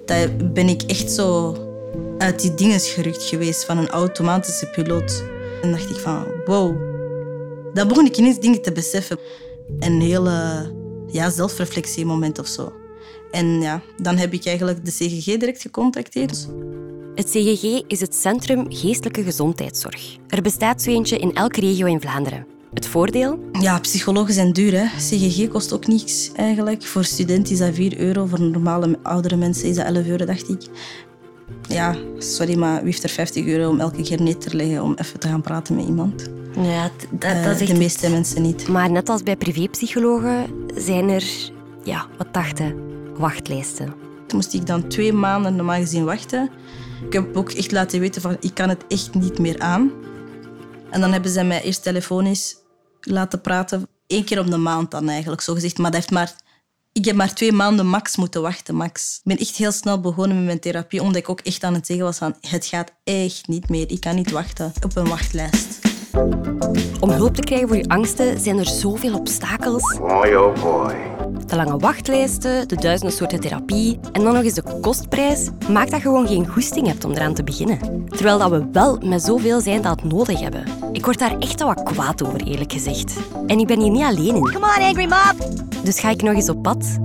Daar 0.05 0.35
ben 0.35 0.67
ik 0.67 0.81
echt 0.81 1.11
zo 1.11 1.55
uit 2.17 2.41
die 2.41 2.53
dingen 2.53 2.79
gerukt 2.79 3.23
geweest 3.23 3.65
van 3.65 3.77
een 3.77 3.89
automatische 3.89 4.65
piloot. 4.65 5.23
En 5.61 5.71
dacht 5.71 5.89
ik 5.89 5.95
van, 5.95 6.25
wow. 6.45 6.75
Dan 7.73 7.87
begon 7.87 8.05
ik 8.05 8.17
ineens 8.17 8.39
dingen 8.39 8.61
te 8.61 8.71
beseffen. 8.71 9.17
Een 9.79 10.01
hele 10.01 10.65
ja, 11.07 11.29
zelfreflectiemoment 11.29 12.39
of 12.39 12.47
zo. 12.47 12.73
En 13.31 13.61
ja, 13.61 13.81
dan 13.97 14.17
heb 14.17 14.33
ik 14.33 14.45
eigenlijk 14.45 14.85
de 14.85 14.91
CGG 14.91 15.25
direct 15.25 15.61
gecontacteerd. 15.61 16.47
Het 17.15 17.29
CGG 17.29 17.83
is 17.87 17.99
het 17.99 18.15
Centrum 18.15 18.65
Geestelijke 18.69 19.23
Gezondheidszorg. 19.23 20.17
Er 20.27 20.41
bestaat 20.41 20.81
zo 20.81 20.89
eentje 20.89 21.17
in 21.17 21.33
elke 21.33 21.59
regio 21.59 21.85
in 21.85 22.01
Vlaanderen. 22.01 22.45
Het 22.73 22.87
voordeel? 22.87 23.39
Ja, 23.59 23.79
psychologen 23.79 24.33
zijn 24.33 24.53
duur. 24.53 24.73
Hè. 24.73 24.85
CGG 24.97 25.47
kost 25.47 25.73
ook 25.73 25.87
niks 25.87 26.31
eigenlijk. 26.35 26.83
Voor 26.83 27.03
studenten 27.03 27.53
is 27.53 27.59
dat 27.59 27.73
4 27.73 27.97
euro. 27.99 28.25
Voor 28.25 28.41
normale 28.41 28.99
oudere 29.03 29.35
mensen 29.35 29.69
is 29.69 29.75
dat 29.75 29.85
11 29.85 30.05
euro, 30.05 30.25
dacht 30.25 30.49
ik. 30.49 30.61
Ja, 31.67 31.95
sorry, 32.17 32.57
maar 32.57 32.75
wie 32.75 32.85
heeft 32.85 33.03
er 33.03 33.09
50 33.09 33.45
euro 33.45 33.69
om 33.69 33.79
elke 33.79 34.01
keer 34.01 34.21
neer 34.21 34.37
te 34.37 34.55
leggen 34.55 34.83
om 34.83 34.95
even 34.95 35.19
te 35.19 35.27
gaan 35.27 35.41
praten 35.41 35.75
met 35.75 35.85
iemand? 35.85 36.29
Ja, 36.55 36.89
dat, 37.09 37.43
dat 37.43 37.55
is 37.55 37.61
echt 37.61 37.71
de 37.71 37.77
meeste 37.77 38.09
mensen 38.09 38.41
niet. 38.41 38.67
Maar 38.67 38.91
net 38.91 39.09
als 39.09 39.23
bij 39.23 39.35
privépsychologen 39.35 40.45
zijn 40.75 41.09
er, 41.09 41.23
ja, 41.83 42.05
wat 42.17 42.33
dachten, 42.33 42.75
wachtlijsten. 43.17 43.85
Toen 44.27 44.37
moest 44.37 44.53
ik 44.53 44.65
dan 44.65 44.87
twee 44.87 45.13
maanden 45.13 45.55
normaal 45.55 45.79
gezien 45.79 46.05
wachten. 46.05 46.49
Ik 47.05 47.13
heb 47.13 47.37
ook 47.37 47.51
echt 47.51 47.71
laten 47.71 47.99
weten 47.99 48.21
van, 48.21 48.37
ik 48.39 48.53
kan 48.53 48.69
het 48.69 48.83
echt 48.87 49.13
niet 49.13 49.39
meer 49.39 49.59
aan. 49.59 49.91
En 50.89 51.01
dan 51.01 51.11
hebben 51.11 51.31
ze 51.31 51.43
mij 51.43 51.61
eerst 51.63 51.83
telefonisch 51.83 52.60
laten 53.01 53.41
praten. 53.41 53.87
Eén 54.07 54.23
keer 54.23 54.39
om 54.39 54.49
de 54.49 54.57
maand 54.57 54.91
dan 54.91 55.09
eigenlijk, 55.09 55.41
zo 55.41 55.53
gezegd. 55.53 55.77
Maar 55.77 55.91
dat 55.91 55.99
heeft 55.99 56.11
maar... 56.11 56.33
Ik 56.93 57.05
heb 57.05 57.15
maar 57.15 57.33
twee 57.33 57.51
maanden 57.51 57.87
max 57.87 58.15
moeten 58.15 58.41
wachten, 58.41 58.75
max. 58.75 59.15
Ik 59.15 59.21
ben 59.23 59.37
echt 59.37 59.55
heel 59.55 59.71
snel 59.71 59.99
begonnen 59.99 60.37
met 60.37 60.45
mijn 60.45 60.59
therapie, 60.59 61.01
omdat 61.01 61.15
ik 61.15 61.29
ook 61.29 61.39
echt 61.39 61.63
aan 61.63 61.73
het 61.73 61.85
zeggen 61.85 62.05
was 62.05 62.17
van, 62.17 62.35
het 62.41 62.65
gaat 62.65 62.91
echt 63.03 63.47
niet 63.47 63.69
meer. 63.69 63.91
Ik 63.91 63.99
kan 63.99 64.15
niet 64.15 64.31
wachten 64.31 64.73
op 64.83 64.95
een 64.95 65.07
wachtlijst. 65.07 65.79
Om 66.99 67.09
hulp 67.09 67.35
te 67.35 67.41
krijgen 67.41 67.67
voor 67.67 67.77
je 67.77 67.87
angsten 67.87 68.39
zijn 68.39 68.57
er 68.57 68.67
zoveel 68.67 69.17
obstakels. 69.17 69.97
Boy, 69.97 70.33
oh 70.33 70.61
boy. 70.61 71.10
De 71.45 71.55
lange 71.55 71.77
wachtlijsten, 71.77 72.67
de 72.67 72.75
duizenden 72.75 73.17
soorten 73.17 73.39
therapie 73.39 73.99
en 74.11 74.23
dan 74.23 74.33
nog 74.33 74.43
eens 74.43 74.53
de 74.53 74.79
kostprijs 74.81 75.49
maakt 75.69 75.91
dat 75.91 76.01
je 76.01 76.07
gewoon 76.07 76.27
geen 76.27 76.47
goesting 76.47 76.87
hebt 76.87 77.05
om 77.05 77.11
eraan 77.11 77.33
te 77.33 77.43
beginnen. 77.43 78.05
Terwijl 78.09 78.37
dat 78.37 78.49
we 78.49 78.65
wel 78.71 78.97
met 78.97 79.23
zoveel 79.23 79.61
zijn 79.61 79.81
dat 79.81 80.01
het 80.01 80.11
nodig 80.11 80.39
hebben. 80.39 80.63
Ik 80.91 81.05
word 81.05 81.19
daar 81.19 81.37
echt 81.39 81.59
wel 81.59 81.73
wat 81.73 81.83
kwaad 81.83 82.23
over, 82.23 82.43
eerlijk 82.43 82.71
gezegd. 82.71 83.13
En 83.47 83.59
ik 83.59 83.67
ben 83.67 83.79
hier 83.79 83.91
niet 83.91 84.03
alleen 84.03 84.35
in. 84.35 84.53
Come 84.53 84.75
on, 84.77 84.83
angry 84.83 85.07
mob! 85.07 85.35
Dus 85.83 85.99
ga 85.99 86.09
ik 86.09 86.21
nog 86.21 86.33
eens 86.33 86.49
op 86.49 86.61
pad 86.61 86.97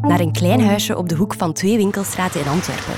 naar 0.00 0.20
een 0.20 0.32
klein 0.32 0.64
huisje 0.64 0.96
op 0.96 1.08
de 1.08 1.14
hoek 1.14 1.34
van 1.34 1.52
twee 1.52 1.76
winkelstraten 1.76 2.40
in 2.40 2.48
Antwerpen. 2.48 2.94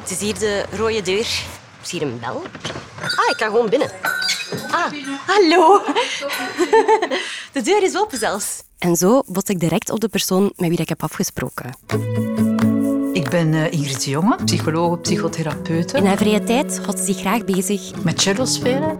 Het 0.00 0.10
is 0.10 0.20
hier 0.20 0.38
de 0.38 0.64
rode 0.76 1.02
deur. 1.02 1.42
Is 1.90 1.98
hier 1.98 2.08
een 2.08 2.18
bel? 2.20 2.42
Ah, 3.02 3.30
ik 3.30 3.36
kan 3.36 3.50
gewoon 3.50 3.68
binnen. 3.68 3.90
Ah, 4.70 4.92
hallo. 5.26 5.80
De 7.52 7.62
deur 7.62 7.82
is 7.82 7.96
open 7.96 8.18
zelfs. 8.18 8.62
En 8.78 8.96
zo 8.96 9.22
bot 9.26 9.48
ik 9.48 9.60
direct 9.60 9.90
op 9.90 10.00
de 10.00 10.08
persoon 10.08 10.52
met 10.56 10.68
wie 10.68 10.80
ik 10.80 10.88
heb 10.88 11.02
afgesproken. 11.02 11.76
Ik 13.12 13.30
ben 13.30 13.54
eh, 13.54 13.72
Ingrid 13.72 14.04
de 14.04 14.10
Jonge, 14.10 14.36
psycholoog, 14.44 15.00
psychotherapeute. 15.00 15.96
In 15.96 16.06
haar 16.06 16.16
vrije 16.16 16.44
tijd 16.44 16.80
houdt 16.82 16.98
ze 16.98 17.04
zich 17.04 17.18
graag 17.18 17.44
bezig 17.44 18.02
Met 18.02 18.20
cello 18.20 18.44
spelen. 18.44 18.98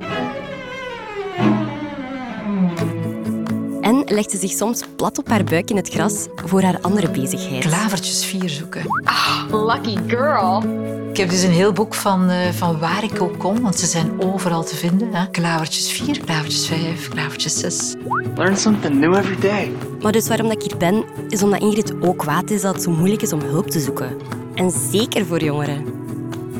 En 3.90 4.14
legt 4.14 4.30
ze 4.30 4.36
zich 4.36 4.50
soms 4.50 4.82
plat 4.96 5.18
op 5.18 5.28
haar 5.28 5.44
buik 5.44 5.70
in 5.70 5.76
het 5.76 5.88
gras 5.88 6.26
voor 6.34 6.62
haar 6.62 6.80
andere 6.80 7.10
bezigheid. 7.10 7.64
Klavertjes 7.64 8.24
vier 8.24 8.48
zoeken. 8.48 8.82
Ah, 9.04 9.44
lucky 9.50 9.96
girl. 10.06 10.62
Ik 11.10 11.16
heb 11.16 11.30
dus 11.30 11.42
een 11.42 11.50
heel 11.50 11.72
boek 11.72 11.94
van, 11.94 12.30
uh, 12.30 12.48
van 12.48 12.78
waar 12.78 13.04
ik 13.04 13.22
ook 13.22 13.38
kom, 13.38 13.60
want 13.60 13.78
ze 13.78 13.86
zijn 13.86 14.22
overal 14.22 14.64
te 14.64 14.76
vinden. 14.76 15.14
Hè. 15.14 15.30
Klavertjes 15.30 15.92
4, 15.92 16.20
klavertjes 16.20 16.66
5, 16.66 17.08
klavertjes 17.08 17.58
6. 17.58 17.94
Learn 18.34 18.56
something 18.56 18.94
new 18.94 19.14
every 19.14 19.40
day. 19.40 19.72
Maar 20.00 20.12
dus 20.12 20.28
waarom 20.28 20.48
dat 20.48 20.56
ik 20.56 20.70
hier 20.70 20.78
ben, 20.78 21.04
is 21.28 21.42
omdat 21.42 21.60
Ingrid 21.60 21.94
ook 22.00 22.18
kwaad 22.18 22.50
is 22.50 22.60
dat 22.60 22.74
het 22.74 22.82
zo 22.82 22.90
moeilijk 22.90 23.22
is 23.22 23.32
om 23.32 23.40
hulp 23.40 23.70
te 23.70 23.80
zoeken. 23.80 24.16
En 24.54 24.70
zeker 24.70 25.26
voor 25.26 25.42
jongeren. 25.42 25.84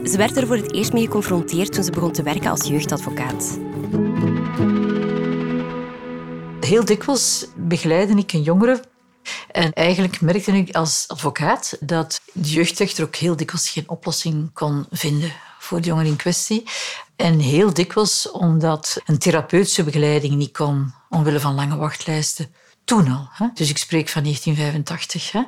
Ze 0.04 0.16
werd 0.16 0.36
er 0.36 0.46
voor 0.46 0.56
het 0.56 0.72
eerst 0.74 0.92
mee 0.92 1.04
geconfronteerd 1.04 1.72
toen 1.72 1.84
ze 1.84 1.90
begon 1.90 2.12
te 2.12 2.22
werken 2.22 2.50
als 2.50 2.68
jeugdadvocaat. 2.68 3.58
Heel 6.70 6.84
dikwijls 6.84 7.46
begeleide 7.56 8.14
ik 8.14 8.32
een 8.32 8.42
jongere 8.42 8.84
en 9.50 9.72
eigenlijk 9.72 10.20
merkte 10.20 10.52
ik 10.52 10.74
als 10.74 11.04
advocaat 11.08 11.76
dat 11.80 12.20
de 12.32 12.48
jeugdrechter 12.48 13.04
ook 13.04 13.16
heel 13.16 13.36
dikwijls 13.36 13.70
geen 13.70 13.88
oplossing 13.88 14.52
kon 14.52 14.86
vinden 14.90 15.32
voor 15.58 15.80
de 15.80 15.86
jongeren 15.86 16.10
in 16.10 16.16
kwestie. 16.16 16.64
En 17.16 17.38
heel 17.38 17.74
dikwijls 17.74 18.30
omdat 18.30 19.00
een 19.06 19.18
therapeutische 19.18 19.84
begeleiding 19.84 20.34
niet 20.34 20.52
kon, 20.52 20.92
omwille 21.08 21.40
van 21.40 21.54
lange 21.54 21.76
wachtlijsten. 21.76 22.54
Toen 22.84 23.08
al. 23.08 23.28
Hè? 23.30 23.46
Dus 23.54 23.70
ik 23.70 23.78
spreek 23.78 24.08
van 24.08 24.22
1985. 24.22 25.32
Hè? 25.32 25.42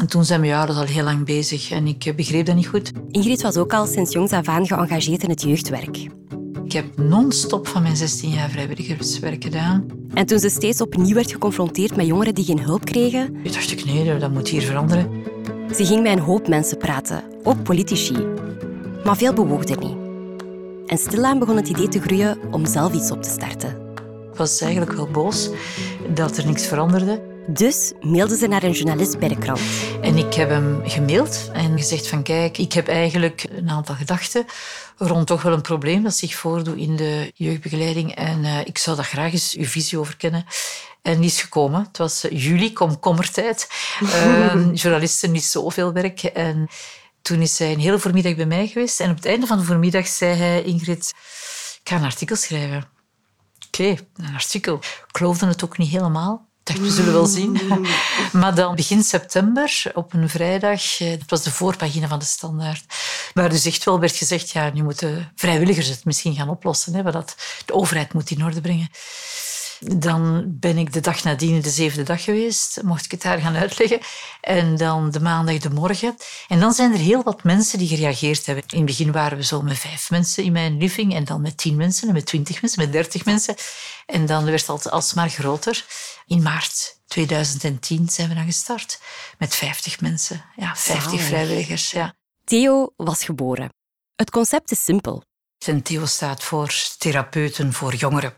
En 0.00 0.06
toen 0.06 0.24
zijn 0.24 0.40
mijn 0.40 0.54
ouders 0.54 0.78
al 0.78 0.84
heel 0.84 1.04
lang 1.04 1.24
bezig 1.24 1.70
en 1.70 1.86
ik 1.86 2.12
begreep 2.16 2.46
dat 2.46 2.54
niet 2.54 2.68
goed. 2.68 2.92
Ingrid 3.10 3.42
was 3.42 3.56
ook 3.56 3.72
al 3.72 3.86
sinds 3.86 4.12
jongs 4.12 4.32
af 4.32 4.48
aan 4.48 4.66
geëngageerd 4.66 5.22
in 5.22 5.30
het 5.30 5.42
jeugdwerk. 5.42 6.06
Ik 6.66 6.72
heb 6.72 6.98
non-stop 6.98 7.68
van 7.68 7.82
mijn 7.82 7.96
16 7.96 8.30
jaar 8.30 8.50
vrijwilligerswerk 8.50 9.42
gedaan. 9.42 9.86
En 10.14 10.26
toen 10.26 10.38
ze 10.38 10.48
steeds 10.48 10.80
opnieuw 10.80 11.14
werd 11.14 11.32
geconfronteerd 11.32 11.96
met 11.96 12.06
jongeren 12.06 12.34
die 12.34 12.44
geen 12.44 12.60
hulp 12.60 12.84
kregen... 12.84 13.36
Ik 13.42 13.52
dacht 13.52 13.70
ik, 13.70 13.84
nee, 13.84 14.18
dat 14.18 14.30
moet 14.30 14.48
hier 14.48 14.62
veranderen. 14.62 15.10
Ze 15.74 15.86
ging 15.86 16.02
met 16.02 16.12
een 16.12 16.18
hoop 16.18 16.48
mensen 16.48 16.78
praten, 16.78 17.22
ook 17.42 17.62
politici. 17.62 18.26
Maar 19.04 19.16
veel 19.16 19.32
bewoog 19.32 19.64
er 19.64 19.78
niet. 19.78 19.96
En 20.86 20.98
stilaan 20.98 21.38
begon 21.38 21.56
het 21.56 21.68
idee 21.68 21.88
te 21.88 22.00
groeien 22.00 22.38
om 22.50 22.66
zelf 22.66 22.92
iets 22.92 23.10
op 23.10 23.22
te 23.22 23.30
starten. 23.30 23.70
Ik 24.32 24.36
was 24.36 24.60
eigenlijk 24.60 24.92
wel 24.92 25.08
boos 25.10 25.50
dat 26.14 26.36
er 26.36 26.46
niks 26.46 26.66
veranderde. 26.66 27.34
Dus 27.48 27.92
mailde 28.00 28.36
ze 28.36 28.46
naar 28.46 28.62
een 28.62 28.72
journalist 28.72 29.18
bij 29.18 29.28
de 29.28 29.38
krant. 29.38 29.60
En 30.00 30.16
ik 30.16 30.34
heb 30.34 30.48
hem 30.48 30.80
gemaild 30.84 31.50
en 31.52 31.78
gezegd 31.78 32.08
van 32.08 32.22
kijk, 32.22 32.58
ik 32.58 32.72
heb 32.72 32.88
eigenlijk 32.88 33.46
een 33.56 33.70
aantal 33.70 33.94
gedachten 33.94 34.44
rond 34.96 35.26
toch 35.26 35.42
wel 35.42 35.52
een 35.52 35.60
probleem 35.60 36.02
dat 36.02 36.16
zich 36.16 36.34
voordoet 36.34 36.76
in 36.76 36.96
de 36.96 37.32
jeugdbegeleiding 37.34 38.14
en 38.14 38.44
uh, 38.44 38.60
ik 38.60 38.78
zou 38.78 38.96
daar 38.96 39.04
graag 39.04 39.32
eens 39.32 39.54
uw 39.54 39.64
visie 39.64 39.98
over 39.98 40.16
kennen. 40.16 40.46
En 41.02 41.20
die 41.20 41.30
is 41.30 41.40
gekomen. 41.40 41.82
Het 41.82 41.98
was 41.98 42.24
uh, 42.24 42.44
juli, 42.44 42.72
komkommertijd. 42.72 43.68
Uh, 44.02 44.74
journalisten 44.82 45.30
niet 45.30 45.44
zoveel 45.44 45.92
werk. 45.92 46.22
En 46.22 46.68
toen 47.22 47.40
is 47.40 47.58
hij 47.58 47.72
een 47.72 47.80
hele 47.80 47.98
voormiddag 47.98 48.34
bij 48.34 48.46
mij 48.46 48.66
geweest. 48.66 49.00
En 49.00 49.10
op 49.10 49.16
het 49.16 49.26
einde 49.26 49.46
van 49.46 49.58
de 49.58 49.64
voormiddag 49.64 50.06
zei 50.06 50.34
hij, 50.34 50.62
Ingrid, 50.62 51.14
ik 51.82 51.88
ga 51.88 51.96
een 51.96 52.04
artikel 52.04 52.36
schrijven. 52.36 52.88
Oké, 53.66 53.82
okay, 53.82 54.06
een 54.16 54.34
artikel. 54.34 54.76
Ik 54.76 55.16
geloofde 55.16 55.46
het 55.46 55.64
ook 55.64 55.78
niet 55.78 55.90
helemaal 55.90 56.46
dacht, 56.66 56.80
we 56.80 56.90
zullen 56.90 57.12
wel 57.12 57.26
zien. 57.26 57.60
maar 58.40 58.54
dan 58.54 58.74
begin 58.74 59.02
september, 59.02 59.82
op 59.94 60.12
een 60.12 60.28
vrijdag, 60.28 61.00
eh, 61.00 61.10
dat 61.10 61.30
was 61.30 61.42
de 61.42 61.50
voorpagina 61.50 62.08
van 62.08 62.18
de 62.18 62.24
Standaard, 62.24 62.84
waar 63.36 63.48
dus 63.48 63.64
echt 63.64 63.84
wel 63.84 64.00
werd 64.00 64.16
gezegd, 64.16 64.50
ja, 64.50 64.70
nu 64.74 64.82
moeten 64.82 65.32
vrijwilligers 65.34 65.88
het 65.88 66.04
misschien 66.04 66.34
gaan 66.34 66.48
oplossen, 66.48 66.94
hè, 66.94 67.10
dat 67.10 67.36
de 67.64 67.72
overheid 67.72 68.12
moet 68.12 68.30
in 68.30 68.44
orde 68.44 68.60
brengen. 68.60 68.88
Dan 69.80 70.44
ben 70.46 70.78
ik 70.78 70.92
de 70.92 71.00
dag 71.00 71.24
nadien 71.24 71.60
de 71.60 71.70
zevende 71.70 72.04
dag 72.04 72.24
geweest, 72.24 72.82
mocht 72.82 73.04
ik 73.04 73.10
het 73.10 73.22
daar 73.22 73.38
gaan 73.38 73.56
uitleggen. 73.56 74.00
En 74.40 74.76
dan 74.76 75.10
de 75.10 75.20
maandag 75.20 75.58
de 75.58 75.70
morgen. 75.70 76.16
En 76.48 76.60
dan 76.60 76.72
zijn 76.72 76.92
er 76.92 76.98
heel 76.98 77.22
wat 77.22 77.44
mensen 77.44 77.78
die 77.78 77.88
gereageerd 77.88 78.46
hebben. 78.46 78.64
In 78.68 78.76
het 78.76 78.86
begin 78.86 79.12
waren 79.12 79.38
we 79.38 79.44
zo 79.44 79.62
met 79.62 79.78
vijf 79.78 80.10
mensen 80.10 80.44
in 80.44 80.52
mijn 80.52 80.78
living 80.78 81.14
en 81.14 81.24
dan 81.24 81.40
met 81.40 81.56
tien 81.56 81.76
mensen 81.76 82.08
en 82.08 82.14
met 82.14 82.26
twintig 82.26 82.62
mensen, 82.62 82.82
met 82.82 82.92
dertig 82.92 83.24
mensen. 83.24 83.54
En 84.06 84.26
dan 84.26 84.44
werd 84.44 84.66
het 84.66 84.90
alsmaar 84.90 85.28
groter. 85.28 85.84
In 86.26 86.42
maart 86.42 86.98
2010 87.06 88.08
zijn 88.08 88.28
we 88.28 88.34
dan 88.34 88.44
gestart 88.44 89.00
met 89.38 89.54
50 89.54 90.00
mensen. 90.00 90.44
Ja, 90.56 90.76
50 90.76 91.22
vrijwilligers. 91.22 91.90
Ja. 91.90 92.15
Theo 92.46 92.92
was 92.96 93.24
geboren. 93.24 93.68
Het 94.14 94.30
concept 94.30 94.70
is 94.70 94.84
simpel. 94.84 95.22
En 95.66 95.82
Theo 95.82 96.06
staat 96.06 96.42
voor 96.42 96.74
therapeuten 96.98 97.72
voor 97.72 97.94
jongeren. 97.94 98.34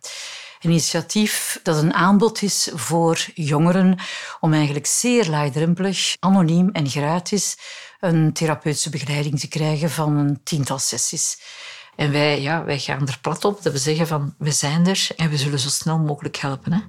Een 0.60 0.70
initiatief 0.70 1.60
dat 1.62 1.76
een 1.76 1.94
aanbod 1.94 2.42
is 2.42 2.70
voor 2.74 3.26
jongeren 3.34 3.98
om 4.40 4.52
eigenlijk 4.52 4.86
zeer 4.86 5.28
laagdrempelig, 5.28 6.16
anoniem 6.18 6.70
en 6.70 6.88
gratis 6.88 7.56
een 7.98 8.32
therapeutische 8.32 8.90
begeleiding 8.90 9.40
te 9.40 9.48
krijgen 9.48 9.90
van 9.90 10.16
een 10.16 10.40
tiental 10.42 10.78
sessies. 10.78 11.40
En 11.96 12.12
wij, 12.12 12.40
ja, 12.40 12.64
wij 12.64 12.78
gaan 12.78 13.08
er 13.08 13.18
plat 13.22 13.44
op 13.44 13.62
dat 13.62 13.72
we 13.72 13.78
zeggen 13.78 14.06
van 14.06 14.34
we 14.38 14.50
zijn 14.50 14.86
er 14.86 15.08
en 15.16 15.30
we 15.30 15.36
zullen 15.36 15.58
zo 15.58 15.68
snel 15.68 15.98
mogelijk 15.98 16.36
helpen. 16.36 16.72
Hè. 16.72 16.80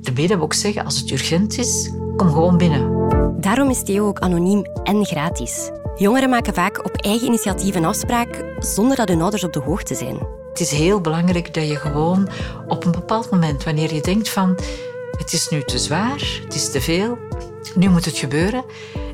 Daarmee 0.00 0.28
dat 0.28 0.38
we 0.38 0.44
ook 0.44 0.54
zeggen, 0.54 0.84
als 0.84 0.98
het 0.98 1.10
urgent 1.10 1.58
is, 1.58 1.90
kom 2.16 2.28
gewoon 2.28 2.56
binnen. 2.56 3.10
Daarom 3.40 3.70
is 3.70 3.82
Theo 3.82 4.06
ook 4.06 4.18
anoniem 4.18 4.64
en 4.82 5.04
gratis. 5.04 5.70
Jongeren 5.96 6.30
maken 6.30 6.54
vaak 6.54 6.84
op 6.84 6.96
eigen 6.96 7.26
initiatief 7.26 7.74
een 7.74 7.84
afspraak 7.84 8.44
zonder 8.58 8.96
dat 8.96 9.08
hun 9.08 9.20
ouders 9.20 9.44
op 9.44 9.52
de 9.52 9.60
hoogte 9.60 9.94
zijn. 9.94 10.18
Het 10.48 10.60
is 10.60 10.70
heel 10.70 11.00
belangrijk 11.00 11.54
dat 11.54 11.68
je 11.68 11.76
gewoon 11.76 12.28
op 12.66 12.84
een 12.84 12.90
bepaald 12.90 13.30
moment, 13.30 13.64
wanneer 13.64 13.94
je 13.94 14.00
denkt 14.00 14.28
van 14.28 14.58
het 15.18 15.32
is 15.32 15.48
nu 15.48 15.62
te 15.62 15.78
zwaar, 15.78 16.40
het 16.44 16.54
is 16.54 16.70
te 16.70 16.80
veel, 16.80 17.18
nu 17.74 17.88
moet 17.88 18.04
het 18.04 18.18
gebeuren. 18.18 18.64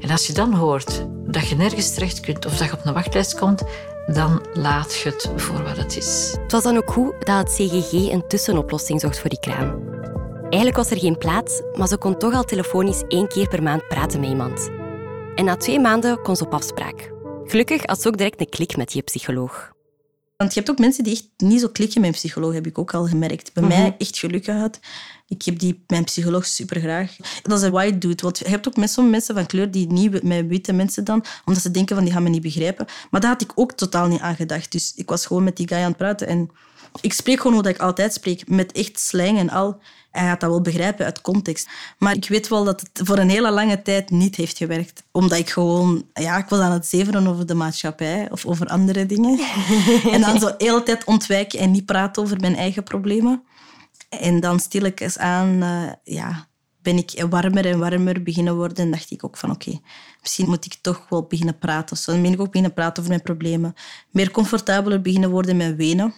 En 0.01 0.11
als 0.11 0.27
je 0.27 0.33
dan 0.33 0.55
hoort 0.55 1.07
dat 1.27 1.49
je 1.49 1.57
nergens 1.57 1.95
terecht 1.95 2.21
kunt 2.21 2.47
of 2.47 2.57
dat 2.57 2.69
je 2.69 2.75
op 2.75 2.81
een 2.85 2.95
wachtlijst 2.95 3.39
komt, 3.39 3.63
dan 4.07 4.43
laat 4.53 4.95
je 4.95 5.09
het 5.09 5.31
voor 5.37 5.63
wat 5.63 5.77
het 5.77 5.97
is. 5.97 6.37
Het 6.43 6.53
was 6.53 6.63
dan 6.63 6.77
ook 6.77 6.91
goed 6.91 7.13
dat 7.19 7.39
het 7.39 7.53
CGG 7.55 7.93
een 7.93 8.27
tussenoplossing 8.27 9.01
zocht 9.01 9.21
voor 9.21 9.31
die 9.31 9.41
kraan. 9.41 9.75
Eigenlijk 10.43 10.77
was 10.77 10.91
er 10.91 10.99
geen 10.99 11.19
plaats, 11.19 11.63
maar 11.75 11.89
ze 11.89 11.97
kon 11.97 12.19
toch 12.19 12.35
al 12.35 12.45
telefonisch 12.45 13.03
één 13.09 13.29
keer 13.29 13.49
per 13.49 13.63
maand 13.63 13.89
praten 13.89 14.21
met 14.21 14.29
iemand. 14.29 14.80
En 15.41 15.47
na 15.47 15.57
twee 15.57 15.81
maanden 15.81 16.23
kon 16.23 16.37
ze 16.37 16.45
op 16.45 16.55
afspraak. 16.55 17.13
Gelukkig 17.45 17.83
had 17.87 18.01
ze 18.03 18.09
ook 18.09 18.17
direct 18.17 18.41
een 18.41 18.49
klik 18.49 18.77
met 18.77 18.91
die 18.91 19.03
psycholoog. 19.03 19.73
Want 20.37 20.55
je 20.55 20.59
hebt 20.59 20.71
ook 20.71 20.79
mensen 20.79 21.05
die 21.05 21.13
echt 21.13 21.29
niet 21.37 21.61
zo 21.61 21.69
klikken 21.69 22.01
met 22.01 22.11
een 22.11 22.17
psycholoog, 22.17 22.53
heb 22.53 22.67
ik 22.67 22.79
ook 22.79 22.95
al 22.95 23.07
gemerkt. 23.07 23.53
Bij 23.53 23.63
mij 23.63 23.95
echt 23.99 24.19
geluk 24.19 24.45
gehad. 24.45 24.81
Ik 25.31 25.43
heb 25.43 25.59
die, 25.59 25.83
mijn 25.87 26.05
psycholoog 26.05 26.47
super 26.47 26.81
graag. 26.81 27.17
Dat 27.43 27.59
is 27.59 27.65
een 27.65 27.71
white 27.71 27.99
dude. 27.99 28.23
Want 28.23 28.39
je 28.39 28.49
hebt 28.49 28.69
ook 28.69 28.75
sommige 28.75 29.03
mensen 29.03 29.35
van 29.35 29.47
kleur 29.47 29.71
die 29.71 29.87
niet 29.87 30.23
met 30.23 30.47
witte 30.47 30.73
mensen 30.73 31.05
dan, 31.05 31.25
omdat 31.45 31.63
ze 31.63 31.71
denken 31.71 31.95
van 31.95 32.05
die 32.05 32.15
gaan 32.15 32.23
me 32.23 32.29
niet 32.29 32.43
begrijpen. 32.43 32.87
Maar 33.11 33.21
daar 33.21 33.31
had 33.31 33.43
ik 33.43 33.53
ook 33.55 33.73
totaal 33.73 34.09
niet 34.09 34.21
aan 34.21 34.37
gedacht. 34.37 34.73
Dus 34.73 34.93
ik 34.97 35.09
was 35.09 35.27
gewoon 35.27 35.45
met 35.45 35.57
die 35.57 35.69
guy 35.69 35.79
aan 35.79 35.89
het 35.89 35.97
praten. 35.97 36.27
En 36.27 36.51
ik 37.01 37.13
spreek 37.13 37.41
gewoon 37.41 37.57
hoe 37.57 37.69
ik 37.69 37.79
altijd 37.79 38.13
spreek, 38.13 38.49
met 38.49 38.73
echt 38.73 39.01
slang 39.01 39.39
en 39.39 39.51
al. 39.51 39.79
Hij 40.11 40.27
gaat 40.27 40.41
dat 40.41 40.51
wel 40.51 40.61
begrijpen 40.61 41.05
uit 41.05 41.21
context. 41.21 41.69
Maar 41.99 42.15
ik 42.15 42.29
weet 42.29 42.49
wel 42.49 42.65
dat 42.65 42.81
het 42.81 43.07
voor 43.07 43.19
een 43.19 43.31
hele 43.31 43.51
lange 43.51 43.83
tijd 43.83 44.11
niet 44.11 44.37
heeft 44.37 44.57
gewerkt. 44.57 45.03
Omdat 45.11 45.39
ik 45.39 45.51
gewoon... 45.51 46.05
Ja, 46.15 46.39
ik 46.39 46.49
was 46.49 46.61
aan 46.61 46.73
het 46.73 46.87
zeveren 46.87 47.27
over 47.27 47.47
de 47.47 47.55
maatschappij 47.55 48.29
of 48.31 48.47
over 48.47 48.67
andere 48.67 49.07
dingen. 49.07 49.41
en 50.13 50.21
dan 50.21 50.41
zo 50.41 50.47
de 50.47 50.55
hele 50.65 50.83
tijd 50.83 51.05
ontwijken 51.05 51.59
en 51.59 51.71
niet 51.71 51.87
praten 51.87 52.23
over 52.23 52.41
mijn 52.41 52.57
eigen 52.57 52.83
problemen. 52.83 53.43
En 54.11 54.41
dan 54.41 54.61
stilletjes 54.61 55.19
aan 55.19 55.63
uh, 55.63 55.93
ja, 56.05 56.49
ben 56.83 56.97
ik 56.97 57.25
warmer 57.29 57.67
en 57.67 57.79
warmer 57.79 58.23
beginnen 58.23 58.57
worden. 58.57 58.77
En 58.77 58.91
dacht 58.91 59.11
ik 59.11 59.25
ook 59.25 59.37
van 59.37 59.51
oké, 59.51 59.81
misschien 60.21 60.49
moet 60.49 60.65
ik 60.65 60.75
toch 60.81 61.07
wel 61.09 61.23
beginnen 61.23 61.59
praten. 61.59 61.97
Dus 61.97 62.05
dan 62.05 62.23
ben 62.23 62.33
ik 62.33 62.41
ook 62.41 62.47
beginnen 62.47 62.75
praten 62.75 62.97
over 62.99 63.09
mijn 63.09 63.23
problemen. 63.23 63.75
Meer 64.11 64.31
comfortabeler 64.31 65.03
beginnen 65.03 65.31
worden 65.31 65.57
met 65.57 65.77
wenen. 65.77 66.15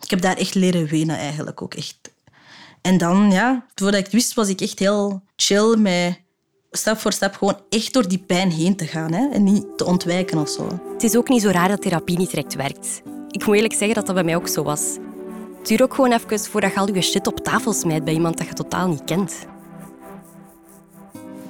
Ik 0.00 0.10
heb 0.10 0.20
daar 0.20 0.36
echt 0.36 0.54
leren 0.54 0.86
wenen 0.86 1.16
eigenlijk 1.16 1.62
ook 1.62 1.74
echt. 1.74 1.98
En 2.80 2.98
dan, 2.98 3.30
ja, 3.30 3.66
voordat 3.74 3.98
ik 3.98 4.04
het 4.04 4.14
wist, 4.14 4.34
was 4.34 4.48
ik 4.48 4.60
echt 4.60 4.78
heel 4.78 5.22
chill 5.36 5.76
met 5.76 6.20
stap 6.70 6.98
voor 6.98 7.12
stap 7.12 7.34
gewoon 7.34 7.60
echt 7.68 7.92
door 7.92 8.08
die 8.08 8.18
pijn 8.18 8.50
heen 8.50 8.76
te 8.76 8.86
gaan 8.86 9.12
hè? 9.12 9.28
en 9.28 9.44
niet 9.44 9.66
te 9.76 9.84
ontwijken 9.84 10.38
of 10.38 10.48
zo. 10.48 10.80
Het 10.92 11.02
is 11.02 11.16
ook 11.16 11.28
niet 11.28 11.42
zo 11.42 11.48
raar 11.48 11.68
dat 11.68 11.82
therapie 11.82 12.18
niet 12.18 12.30
direct 12.30 12.54
werkt. 12.54 13.02
Ik 13.30 13.46
moet 13.46 13.54
eerlijk 13.54 13.74
zeggen 13.74 13.94
dat 13.94 14.06
dat 14.06 14.14
bij 14.14 14.24
mij 14.24 14.36
ook 14.36 14.48
zo 14.48 14.62
was. 14.62 14.96
Het 15.62 15.70
duurt 15.70 15.82
ook 15.82 15.94
gewoon 15.94 16.12
even 16.12 16.40
voordat 16.40 16.72
je 16.72 16.78
al 16.78 16.94
je 16.94 17.02
shit 17.02 17.26
op 17.26 17.40
tafel 17.40 17.72
smijt 17.72 18.04
bij 18.04 18.12
iemand 18.12 18.38
dat 18.38 18.46
je 18.46 18.52
totaal 18.52 18.88
niet 18.88 19.04
kent. 19.04 19.34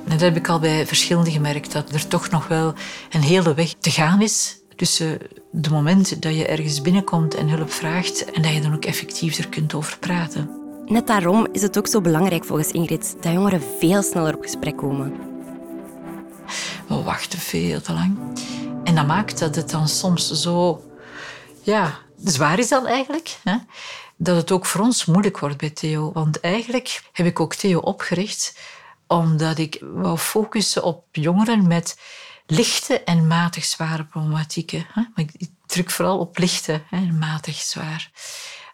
Dat 0.05 0.21
heb 0.21 0.37
ik 0.37 0.49
al 0.49 0.59
bij 0.59 0.87
verschillende 0.87 1.31
gemerkt, 1.31 1.73
dat 1.73 1.93
er 1.93 2.09
toch 2.09 2.31
nog 2.31 2.49
wel 2.49 2.75
een 3.11 3.23
hele 3.23 3.55
weg 3.55 3.75
te 3.79 3.91
gaan 3.91 4.23
is 4.23 4.57
tussen 4.77 5.19
het 5.53 5.71
moment 5.71 6.23
dat 6.23 6.37
je 6.37 6.47
ergens 6.47 6.81
binnenkomt 6.81 7.35
en 7.35 7.49
hulp 7.49 7.71
vraagt 7.71 8.25
en 8.25 8.43
dat 8.43 8.53
je 8.53 8.61
dan 8.61 8.75
ook 8.75 8.85
effectief 8.85 9.39
er 9.39 9.49
kunt 9.49 9.75
over 9.75 9.99
praten. 9.99 10.51
Net 10.87 11.07
daarom 11.07 11.47
is 11.53 11.63
het 11.63 11.79
ook 11.79 11.87
zo 11.87 12.01
belangrijk 12.01 12.45
volgens 12.45 12.71
Ingrid 12.71 13.17
dat 13.21 13.33
jongeren 13.33 13.63
veel 13.79 14.03
sneller 14.03 14.35
op 14.35 14.43
gesprek 14.43 14.77
komen. 14.77 15.13
We 16.89 17.03
wachten 17.03 17.39
veel 17.39 17.81
te 17.81 17.93
lang. 17.93 18.19
En 18.85 18.95
dat 18.95 19.07
maakt 19.07 19.39
dat 19.39 19.55
het 19.55 19.71
dan 19.71 19.89
soms 19.89 20.31
zo 20.31 20.83
ja, 21.63 21.99
zwaar 22.25 22.59
is 22.59 22.69
dan 22.69 22.87
eigenlijk. 22.87 23.37
Hè? 23.45 23.57
Dat 24.23 24.37
het 24.37 24.51
ook 24.51 24.67
voor 24.67 24.81
ons 24.81 25.05
moeilijk 25.05 25.39
wordt 25.39 25.57
bij 25.57 25.71
Theo. 25.71 26.13
Want 26.13 26.41
eigenlijk 26.41 27.03
heb 27.13 27.27
ik 27.27 27.41
ook 27.41 27.55
Theo 27.55 27.79
opgericht 27.79 28.59
omdat 29.07 29.59
ik 29.59 29.79
wou 29.81 30.19
focussen 30.19 30.83
op 30.83 31.05
jongeren 31.11 31.67
met 31.67 31.99
lichte 32.47 33.03
en 33.03 33.27
matig 33.27 33.65
zware 33.65 34.05
problematieken. 34.05 34.87
Maar 34.95 35.25
ik 35.37 35.51
druk 35.67 35.91
vooral 35.91 36.19
op 36.19 36.39
lichte 36.39 36.83
en 36.91 37.19
matig 37.19 37.57
zwaar. 37.57 38.11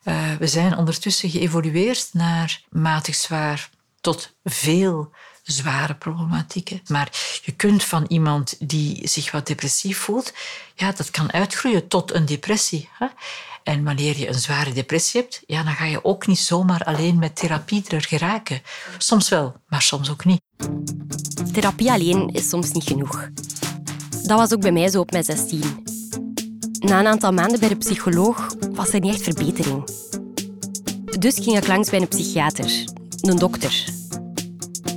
Uh, 0.05 0.35
we 0.38 0.47
zijn 0.47 0.76
ondertussen 0.76 1.31
geëvolueerd 1.31 2.09
naar 2.12 2.62
matig 2.69 3.14
zwaar 3.14 3.71
tot 4.00 4.35
veel 4.45 5.12
zware 5.43 5.95
problematieken. 5.95 6.81
Maar 6.87 7.40
je 7.45 7.52
kunt 7.52 7.85
van 7.85 8.05
iemand 8.09 8.57
die 8.59 9.09
zich 9.09 9.31
wat 9.31 9.47
depressief 9.47 9.99
voelt, 9.99 10.33
ja, 10.75 10.93
dat 10.93 11.11
kan 11.11 11.33
uitgroeien 11.33 11.88
tot 11.88 12.12
een 12.12 12.26
depressie. 12.26 12.88
En 13.68 13.84
wanneer 13.84 14.18
je 14.18 14.28
een 14.28 14.34
zware 14.34 14.72
depressie 14.72 15.20
hebt, 15.20 15.42
ja, 15.46 15.62
dan 15.62 15.72
ga 15.72 15.84
je 15.84 16.04
ook 16.04 16.26
niet 16.26 16.38
zomaar 16.38 16.84
alleen 16.84 17.18
met 17.18 17.37
therapie 17.37 17.84
er 17.88 18.02
geraken. 18.02 18.60
Soms 18.98 19.28
wel, 19.28 19.54
maar 19.66 19.82
soms 19.82 20.10
ook 20.10 20.25
niet. 20.25 20.40
Therapie 21.52 21.90
alleen 21.90 22.28
is 22.32 22.48
soms 22.48 22.72
niet 22.72 22.84
genoeg. 22.84 23.28
Dat 24.22 24.38
was 24.38 24.52
ook 24.52 24.60
bij 24.60 24.72
mij 24.72 24.88
zo 24.88 25.00
op 25.00 25.10
mijn 25.10 25.25
16. 25.25 25.62
Na 26.78 26.98
een 26.98 27.06
aantal 27.06 27.32
maanden 27.32 27.60
bij 27.60 27.68
de 27.68 27.76
psycholoog 27.76 28.54
was 28.70 28.92
er 28.92 29.00
niet 29.00 29.14
echt 29.14 29.22
verbetering. 29.22 29.88
Dus 31.18 31.34
ging 31.34 31.56
ik 31.56 31.66
langs 31.66 31.90
bij 31.90 32.00
een 32.00 32.08
psychiater, 32.08 32.84
een 33.20 33.37
dokter. 33.37 33.84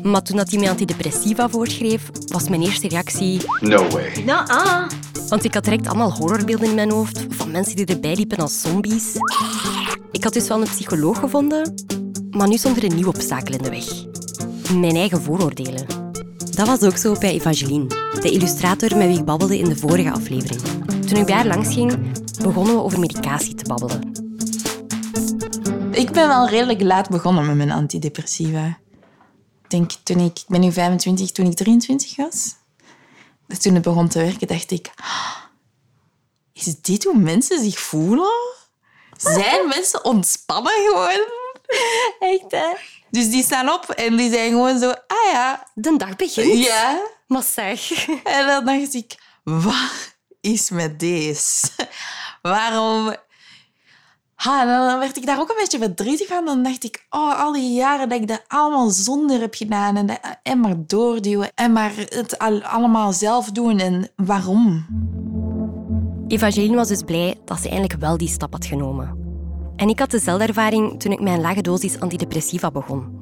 Maar 0.03 0.21
toen 0.21 0.37
hij 0.37 0.59
mij 0.59 0.69
antidepressiva 0.69 1.49
voorschreef, 1.49 2.09
was 2.25 2.49
mijn 2.49 2.61
eerste 2.61 2.87
reactie... 2.87 3.41
No 3.59 3.87
way. 3.89 4.23
Nou, 4.25 4.47
ah. 4.47 4.87
Want 5.31 5.43
ik 5.43 5.53
had 5.53 5.63
direct 5.63 5.87
allemaal 5.87 6.11
horrorbeelden 6.11 6.67
in 6.67 6.75
mijn 6.75 6.91
hoofd 6.91 7.25
van 7.29 7.51
mensen 7.51 7.75
die 7.75 7.85
erbij 7.85 8.15
liepen 8.15 8.37
als 8.37 8.61
zombies. 8.61 9.05
Ik 10.11 10.23
had 10.23 10.33
dus 10.33 10.47
wel 10.47 10.61
een 10.61 10.67
psycholoog 10.67 11.19
gevonden, 11.19 11.73
maar 12.29 12.47
nu 12.47 12.57
stond 12.57 12.77
er 12.77 12.83
een 12.83 12.95
nieuw 12.95 13.07
obstakel 13.07 13.53
in 13.53 13.61
de 13.61 13.69
weg. 13.69 13.85
Mijn 14.79 14.95
eigen 14.95 15.21
vooroordelen. 15.21 15.85
Dat 16.51 16.67
was 16.67 16.81
ook 16.81 16.97
zo 16.97 17.15
bij 17.19 17.31
Evangeline, 17.31 17.87
de 18.21 18.31
illustrator 18.31 18.97
met 18.97 19.07
wie 19.07 19.17
ik 19.17 19.25
babbelde 19.25 19.57
in 19.57 19.69
de 19.69 19.75
vorige 19.75 20.11
aflevering. 20.11 20.61
Toen 21.07 21.17
ik 21.17 21.27
daar 21.27 21.45
langs 21.45 21.73
ging, 21.73 22.11
begonnen 22.43 22.73
we 22.73 22.81
over 22.81 22.99
medicatie 22.99 23.55
te 23.55 23.63
babbelen. 23.63 24.11
Ik 25.91 26.11
ben 26.11 26.27
wel 26.27 26.49
redelijk 26.49 26.81
laat 26.81 27.09
begonnen 27.09 27.45
met 27.45 27.55
mijn 27.55 27.71
antidepressiva. 27.71 28.67
Ik 29.63 29.69
denk 29.69 29.91
toen 30.03 30.19
ik, 30.19 30.39
ik 30.39 30.45
ben 30.47 30.61
nu 30.61 30.71
25, 30.71 31.31
toen 31.31 31.45
ik 31.45 31.55
23 31.55 32.15
was. 32.15 32.59
Dus 33.51 33.59
toen 33.59 33.73
het 33.73 33.83
begon 33.83 34.07
te 34.07 34.19
werken, 34.19 34.47
dacht 34.47 34.71
ik... 34.71 34.91
"Ah, 34.95 35.35
Is 36.53 36.81
dit 36.81 37.03
hoe 37.03 37.17
mensen 37.17 37.63
zich 37.63 37.79
voelen? 37.79 38.31
Zijn 39.17 39.67
mensen 39.67 40.05
ontspannen 40.05 40.73
gewoon? 40.73 41.25
Echt, 42.19 42.51
hè? 42.51 42.67
Dus 43.09 43.29
die 43.29 43.43
staan 43.43 43.69
op 43.69 43.89
en 43.89 44.15
die 44.15 44.31
zijn 44.31 44.49
gewoon 44.49 44.79
zo... 44.79 44.89
Ah 44.89 45.31
ja. 45.31 45.67
De 45.73 45.97
dag 45.97 46.15
begint. 46.15 46.65
Ja. 46.65 47.01
Maar 47.27 47.43
zeg... 47.43 48.07
En 48.23 48.47
dan 48.47 48.65
dacht 48.65 48.93
ik... 48.93 49.15
Wat 49.43 50.13
is 50.41 50.69
met 50.69 50.99
deze? 50.99 51.67
Waarom... 52.41 53.15
Ha, 54.41 54.65
dan 54.65 54.99
werd 54.99 55.17
ik 55.17 55.25
daar 55.25 55.39
ook 55.39 55.49
een 55.49 55.55
beetje 55.57 55.77
verdrietig 55.77 56.27
van. 56.27 56.45
Dan 56.45 56.63
dacht 56.63 56.83
ik, 56.83 57.05
oh, 57.09 57.39
al 57.39 57.51
die 57.51 57.73
jaren 57.73 58.09
dat 58.09 58.21
ik 58.21 58.27
dat 58.27 58.43
allemaal 58.47 58.89
zonder 58.89 59.39
heb 59.39 59.55
gedaan. 59.55 59.95
En, 59.95 60.09
en 60.43 60.59
maar 60.59 60.75
doorduwen. 60.87 61.51
En 61.55 61.71
maar 61.71 61.91
het 61.95 62.39
al- 62.39 62.63
allemaal 62.63 63.13
zelf 63.13 63.51
doen. 63.51 63.79
En 63.79 64.09
waarom? 64.15 64.85
Evangeline 66.27 66.75
was 66.75 66.87
dus 66.87 67.01
blij 67.01 67.39
dat 67.45 67.59
ze 67.59 67.69
eindelijk 67.69 67.99
wel 67.99 68.17
die 68.17 68.27
stap 68.27 68.51
had 68.51 68.65
genomen. 68.65 69.17
En 69.75 69.89
ik 69.89 69.99
had 69.99 70.11
dezelfde 70.11 70.45
ervaring 70.45 70.99
toen 70.99 71.11
ik 71.11 71.19
een 71.19 71.41
lage 71.41 71.61
dosis 71.61 71.99
antidepressiva 71.99 72.71
begon. 72.71 73.19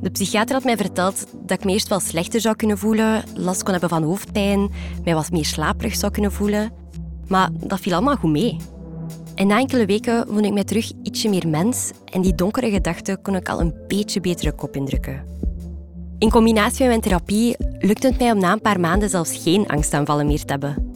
De 0.00 0.10
psychiater 0.10 0.54
had 0.54 0.64
mij 0.64 0.76
verteld 0.76 1.26
dat 1.32 1.58
ik 1.58 1.64
me 1.64 1.72
eerst 1.72 1.88
wel 1.88 2.00
slechter 2.00 2.40
zou 2.40 2.56
kunnen 2.56 2.78
voelen, 2.78 3.24
last 3.34 3.62
kon 3.62 3.72
hebben 3.72 3.90
van 3.90 4.02
hoofdpijn, 4.02 4.70
mij 5.04 5.14
wat 5.14 5.30
meer 5.30 5.44
slaperig 5.44 5.94
zou 5.94 6.12
kunnen 6.12 6.32
voelen. 6.32 6.72
Maar 7.28 7.50
dat 7.52 7.80
viel 7.80 7.92
allemaal 7.92 8.16
goed 8.16 8.30
mee. 8.30 8.56
En 9.36 9.46
na 9.46 9.58
enkele 9.58 9.86
weken 9.86 10.26
voelde 10.26 10.46
ik 10.46 10.52
mij 10.52 10.64
terug 10.64 10.92
ietsje 11.02 11.28
meer 11.28 11.48
mens 11.48 11.90
en 12.04 12.20
die 12.20 12.34
donkere 12.34 12.70
gedachten 12.70 13.22
kon 13.22 13.34
ik 13.36 13.48
al 13.48 13.60
een 13.60 13.74
beetje 13.86 14.20
betere 14.20 14.52
kop 14.52 14.76
indrukken. 14.76 15.24
In 16.18 16.30
combinatie 16.30 16.78
met 16.78 16.88
mijn 16.88 17.00
therapie 17.00 17.56
lukte 17.78 18.06
het 18.06 18.18
mij 18.18 18.32
om 18.32 18.38
na 18.38 18.52
een 18.52 18.60
paar 18.60 18.80
maanden 18.80 19.08
zelfs 19.08 19.42
geen 19.42 19.66
angstaanvallen 19.66 20.26
meer 20.26 20.44
te 20.44 20.52
hebben. 20.52 20.92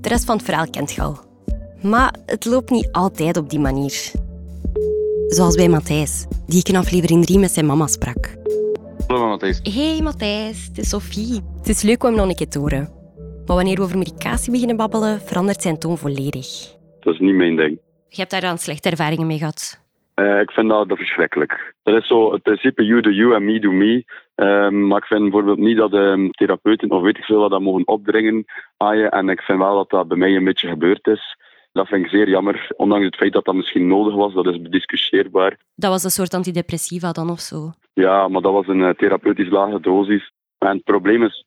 De 0.00 0.08
rest 0.08 0.24
van 0.24 0.36
het 0.36 0.44
verhaal 0.44 0.70
kent 0.70 0.92
je 0.92 1.02
al. 1.02 1.18
Maar 1.82 2.14
het 2.26 2.44
loopt 2.44 2.70
niet 2.70 2.92
altijd 2.92 3.36
op 3.36 3.50
die 3.50 3.58
manier. 3.58 4.10
Zoals 5.28 5.54
bij 5.54 5.68
Matthijs, 5.68 6.26
die 6.46 6.58
ik 6.58 6.68
in 6.68 6.76
aflevering 6.76 7.24
3 7.24 7.38
met 7.38 7.52
zijn 7.52 7.66
mama 7.66 7.86
sprak. 7.86 8.36
Hallo 9.06 9.28
Matthijs. 9.28 9.60
Hey 9.62 10.00
Matthijs, 10.02 10.64
het 10.66 10.78
is 10.78 10.88
Sophie. 10.88 11.40
Het 11.58 11.68
is 11.68 11.82
leuk 11.82 12.02
om 12.02 12.08
hem 12.08 12.18
nog 12.18 12.28
een 12.28 12.36
keer 12.36 12.48
te 12.48 12.58
horen. 12.58 12.90
Maar 13.46 13.56
wanneer 13.56 13.76
we 13.76 13.82
over 13.82 13.98
medicatie 13.98 14.50
beginnen 14.50 14.76
babbelen, 14.76 15.20
verandert 15.24 15.62
zijn 15.62 15.78
toon 15.78 15.98
volledig. 15.98 16.78
Dat 17.00 17.14
is 17.14 17.20
niet 17.20 17.34
mijn 17.34 17.56
ding. 17.56 17.78
Je 18.08 18.16
hebt 18.16 18.30
daar 18.30 18.40
dan 18.40 18.58
slechte 18.58 18.90
ervaringen 18.90 19.26
mee 19.26 19.38
gehad. 19.38 19.80
Eh, 20.14 20.40
ik 20.40 20.50
vind 20.50 20.68
dat, 20.68 20.88
dat 20.88 20.98
verschrikkelijk. 20.98 21.74
Dat 21.82 21.94
is 22.02 22.06
zo 22.06 22.32
het 22.32 22.42
principe 22.42 22.84
you 22.84 23.00
do 23.00 23.10
you 23.10 23.34
en 23.34 23.44
me 23.44 23.60
do 23.60 23.70
me. 23.70 24.04
Ehm, 24.34 24.86
maar 24.86 24.98
ik 24.98 25.04
vind 25.04 25.20
bijvoorbeeld 25.20 25.58
niet 25.58 25.76
dat 25.76 25.92
ehm, 25.94 26.28
therapeuten 26.30 26.90
of 26.90 27.02
weet 27.02 27.16
ik 27.18 27.24
veel 27.24 27.40
wat 27.40 27.50
dat 27.50 27.60
mogen 27.60 27.86
opdringen 27.86 28.44
aan 28.76 28.98
je. 28.98 29.08
En 29.08 29.28
ik 29.28 29.40
vind 29.40 29.58
wel 29.58 29.74
dat 29.74 29.90
dat 29.90 30.08
bij 30.08 30.16
mij 30.16 30.36
een 30.36 30.44
beetje 30.44 30.68
gebeurd 30.68 31.06
is. 31.06 31.36
Dat 31.72 31.88
vind 31.88 32.04
ik 32.04 32.10
zeer 32.10 32.28
jammer. 32.28 32.70
Ondanks 32.76 33.04
het 33.04 33.16
feit 33.16 33.32
dat 33.32 33.44
dat 33.44 33.54
misschien 33.54 33.86
nodig 33.88 34.14
was, 34.14 34.34
dat 34.34 34.46
is 34.46 34.62
bediscussieerbaar. 34.62 35.56
Dat 35.74 35.90
was 35.90 36.04
een 36.04 36.10
soort 36.10 36.34
antidepressiva 36.34 37.12
dan 37.12 37.30
of 37.30 37.40
zo. 37.40 37.70
Ja, 37.92 38.28
maar 38.28 38.42
dat 38.42 38.52
was 38.52 38.66
een 38.66 38.82
eh, 38.82 38.90
therapeutisch 38.94 39.48
lage 39.50 39.80
dosis. 39.80 40.32
En 40.58 40.68
het 40.68 40.84
probleem 40.84 41.24
is 41.24 41.44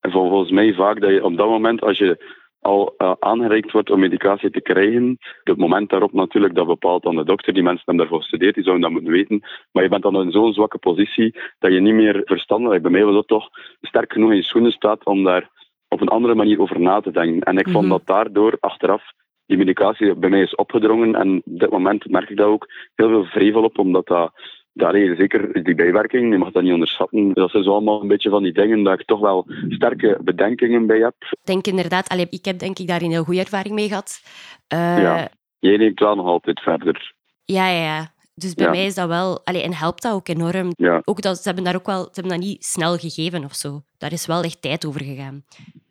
vol- 0.00 0.28
volgens 0.28 0.50
mij 0.50 0.74
vaak 0.74 1.00
dat 1.00 1.10
je 1.10 1.24
op 1.24 1.36
dat 1.36 1.48
moment, 1.48 1.80
als 1.82 1.98
je 1.98 2.38
al 2.60 2.94
eh, 2.96 3.12
aangereikt 3.18 3.72
wordt 3.72 3.90
om 3.90 4.00
medicatie 4.00 4.50
te 4.50 4.60
krijgen, 4.60 5.18
het 5.44 5.56
moment 5.56 5.90
daarop 5.90 6.12
natuurlijk, 6.12 6.54
dat 6.54 6.66
bepaalt 6.66 7.02
dan 7.02 7.16
de 7.16 7.24
dokter. 7.24 7.52
Die 7.52 7.62
mensen 7.62 7.82
hebben 7.84 8.04
daarvoor 8.04 8.20
gestudeerd, 8.22 8.54
die 8.54 8.64
zouden 8.64 8.84
dat 8.84 8.92
moeten 8.92 9.12
weten. 9.12 9.40
Maar 9.72 9.82
je 9.82 9.88
bent 9.88 10.02
dan 10.02 10.22
in 10.22 10.32
zo'n 10.32 10.52
zwakke 10.52 10.78
positie 10.78 11.38
dat 11.58 11.72
je 11.72 11.80
niet 11.80 11.94
meer 11.94 12.22
verstandelijk, 12.24 12.82
bij 12.82 12.90
mij 12.90 13.04
was 13.04 13.14
dat 13.14 13.28
toch, 13.28 13.48
sterk 13.80 14.12
genoeg 14.12 14.30
in 14.30 14.36
je 14.36 14.42
schoenen 14.42 14.72
staat 14.72 15.04
om 15.04 15.24
daar 15.24 15.50
op 15.88 16.00
een 16.00 16.08
andere 16.08 16.34
manier 16.34 16.60
over 16.60 16.80
na 16.80 17.00
te 17.00 17.10
denken. 17.10 17.42
En 17.42 17.58
ik 17.58 17.68
vond 17.68 17.84
Mhm. 17.84 17.92
dat 17.92 18.06
daardoor 18.06 18.56
achteraf 18.60 19.02
die 19.46 19.58
medicatie 19.58 20.14
bij 20.14 20.30
mij 20.30 20.40
is 20.40 20.54
opgedrongen. 20.54 21.14
En 21.14 21.36
op 21.36 21.58
dit 21.58 21.70
moment 21.70 22.10
merk 22.10 22.30
ik 22.30 22.36
daar 22.36 22.46
ook 22.46 22.66
heel 22.94 23.08
veel 23.08 23.24
vrevel 23.24 23.62
op, 23.62 23.78
omdat 23.78 24.06
dat 24.06 24.32
ja, 24.80 24.90
nee, 24.90 25.14
zeker 25.16 25.62
die 25.64 25.74
bijwerking, 25.74 26.32
je 26.32 26.38
mag 26.38 26.50
dat 26.52 26.62
niet 26.62 26.72
onderschatten. 26.72 27.32
Dat 27.34 27.50
zijn 27.50 27.62
zo 27.62 27.70
allemaal 27.72 28.00
een 28.02 28.08
beetje 28.08 28.30
van 28.30 28.42
die 28.42 28.52
dingen 28.52 28.82
dat 28.82 29.00
ik 29.00 29.06
toch 29.06 29.20
wel 29.20 29.46
sterke 29.68 30.18
bedenkingen 30.24 30.86
bij 30.86 30.98
heb. 30.98 31.14
Ik 31.18 31.38
denk 31.44 31.66
inderdaad, 31.66 32.08
allee, 32.08 32.26
ik 32.30 32.44
heb 32.44 32.58
denk 32.58 32.78
ik 32.78 32.86
daar 32.86 33.02
een 33.02 33.10
heel 33.10 33.24
goede 33.24 33.40
ervaring 33.40 33.74
mee 33.74 33.88
gehad. 33.88 34.20
Eh, 34.66 35.02
ja. 35.02 35.28
Jij 35.58 35.76
neemt 35.76 36.00
wel 36.00 36.14
nog 36.14 36.26
altijd 36.26 36.60
verder. 36.60 37.12
ja, 37.44 37.68
ja, 37.68 37.82
ja. 37.82 38.12
Dus 38.34 38.54
bij 38.54 38.64
Ja. 38.66 38.70
mij 38.72 38.84
is 38.86 38.94
dat 38.94 39.08
wel... 39.08 39.40
Allee, 39.44 39.62
en 39.62 39.74
helpt 39.74 40.02
dat 40.02 40.12
ook 40.12 40.28
enorm. 40.28 40.72
Ja. 40.76 41.00
Ook 41.04 41.22
dat, 41.22 41.36
ze 41.36 41.42
hebben 41.44 41.64
daar 41.64 41.74
ook 41.74 41.86
wel... 41.86 42.02
Ze 42.02 42.10
hebben 42.20 42.32
dat 42.32 42.40
niet 42.48 42.64
snel 42.64 42.96
gegeven 42.96 43.44
of 43.44 43.54
zo. 43.54 43.80
Daar 43.98 44.12
is 44.12 44.26
wel 44.26 44.42
echt 44.42 44.62
tijd 44.62 44.86
over 44.86 45.04
gegaan. 45.04 45.44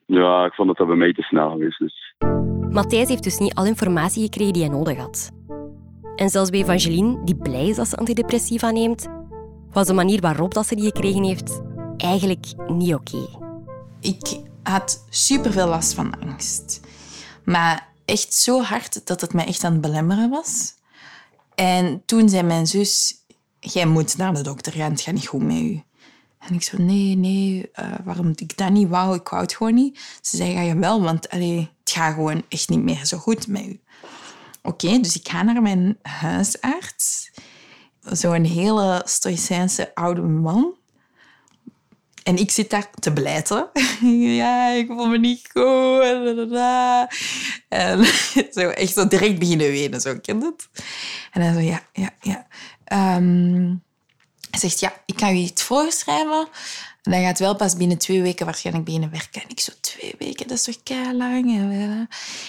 Ja, 0.06 0.46
ik 0.46 0.54
vond 0.54 0.68
dat 0.68 0.78
dat 0.78 0.88
bij 0.88 0.96
mij 0.96 1.14
te 1.14 1.22
snel 1.22 1.50
geweest 1.50 1.82
is. 1.82 2.16
Matthijs 2.70 3.10
heeft 3.10 3.24
dus 3.24 3.38
niet 3.38 3.54
alle 3.54 3.68
informatie 3.68 4.24
gekregen 4.24 4.54
die 4.54 4.64
hij 4.64 4.72
nodig 4.72 4.98
had. 4.98 5.32
En 6.20 6.30
zelfs 6.30 6.50
bij 6.50 6.60
Evangeline, 6.60 7.24
die 7.24 7.36
blij 7.36 7.68
is 7.68 7.76
dat 7.76 7.88
ze 7.88 7.96
antidepressiva 7.96 8.72
neemt, 8.72 9.08
was 9.72 9.88
de 9.88 9.94
manier 9.94 10.22
waarop 10.22 10.54
dat 10.54 10.68
ze 10.68 10.76
die 10.76 10.86
gekregen 10.86 11.24
heeft 11.24 11.62
eigenlijk 11.98 12.46
niet 12.68 12.94
oké. 12.94 13.28
Ik 14.00 14.40
had 14.64 15.06
superveel 15.10 15.68
last 15.68 15.94
van 15.94 16.20
angst. 16.20 16.80
Maar 17.44 17.88
echt 18.06 18.34
zo 18.34 18.62
hard 18.62 19.08
dat 19.08 19.22
het 19.22 19.34
me 19.34 19.44
echt 19.44 19.64
aan 19.64 19.72
het 19.72 19.82
belemmeren 19.82 20.30
was. 20.30 20.74
En 21.56 22.02
toen 22.06 22.30
zei 22.30 22.44
mijn 22.44 22.68
zus... 22.68 23.18
Jij 23.60 23.86
moet 23.86 24.18
naar 24.18 24.34
de 24.34 24.42
dokter 24.42 24.72
gaan, 24.72 24.92
het 24.92 25.02
gaat 25.02 25.14
niet 25.14 25.28
goed 25.28 25.44
met 25.44 25.58
u. 25.58 25.84
En 26.40 26.54
ik 26.54 26.64
zo, 26.64 26.78
nee, 26.78 27.16
nee, 27.16 27.70
eh, 27.74 27.92
waarom 28.04 28.32
ik 28.36 28.58
dat 28.58 28.70
niet 28.70 28.90
wou, 28.90 29.16
ik 29.16 29.28
wou 29.28 29.42
het 29.42 29.56
gewoon 29.56 29.74
niet. 29.74 30.00
Ze 30.22 30.38
zei, 30.38 30.54
ga 30.54 30.62
je 30.62 30.76
wel, 30.76 31.02
want 31.02 31.30
allee, 31.30 31.70
het 31.80 31.92
gaat 31.92 32.14
gewoon 32.14 32.44
echt 32.50 32.70
niet 32.70 32.84
meer 32.84 33.06
zo 33.06 33.18
goed 33.18 33.48
met 33.48 33.66
u. 33.66 33.80
Oké, 34.62 35.00
dus 35.00 35.16
ik 35.16 35.30
ga 35.30 35.44
naar 35.44 35.62
mijn 35.62 35.98
huisarts. 36.02 37.32
Zo'n 38.02 38.44
hele 38.44 39.02
stoïcijnse 39.06 39.96
oude 39.96 40.22
man. 40.22 40.78
En 42.24 42.38
ik 42.38 42.52
zit 42.52 42.70
daar 42.70 42.90
te 43.00 43.14
blijten. 43.14 43.70
ja, 44.42 44.70
ik 44.70 44.88
voel 44.88 45.08
me 45.08 45.18
niet 45.18 45.50
goed. 45.52 46.02
En, 46.02 46.28
en 47.70 48.06
zo 48.54 48.70
echt 48.70 48.94
zo 48.94 49.08
direct 49.08 49.40
beginnen 49.40 49.72
wenen, 49.72 50.02
zo, 50.02 50.20
ken 50.20 50.40
je 50.40 50.46
het? 50.46 50.70
En 51.32 51.42
hij 51.42 51.54
zo, 51.54 51.60
ja, 51.60 51.82
ja, 51.94 52.10
ja. 52.22 52.48
Ehm, 52.84 53.76
hij 54.50 54.60
zegt, 54.60 54.80
ja, 54.80 54.94
ik 55.06 55.16
kan 55.16 55.30
u 55.30 55.38
iets 55.38 55.64
voorschrijven. 55.64 56.48
dan 57.02 57.22
gaat 57.22 57.40
wel 57.40 57.56
pas 57.56 57.76
binnen 57.76 57.98
twee 57.98 58.22
weken 58.22 58.46
waarschijnlijk 58.46 58.86
beginnen 58.86 59.12
werken. 59.12 59.42
En 59.42 59.50
ik 59.50 59.60
zo, 59.60 59.72
twee 60.00 60.16
weken, 60.18 60.48
dat 60.48 60.58
is 60.58 60.64
toch 60.64 60.84
kei 60.84 61.14
lang. 61.18 61.58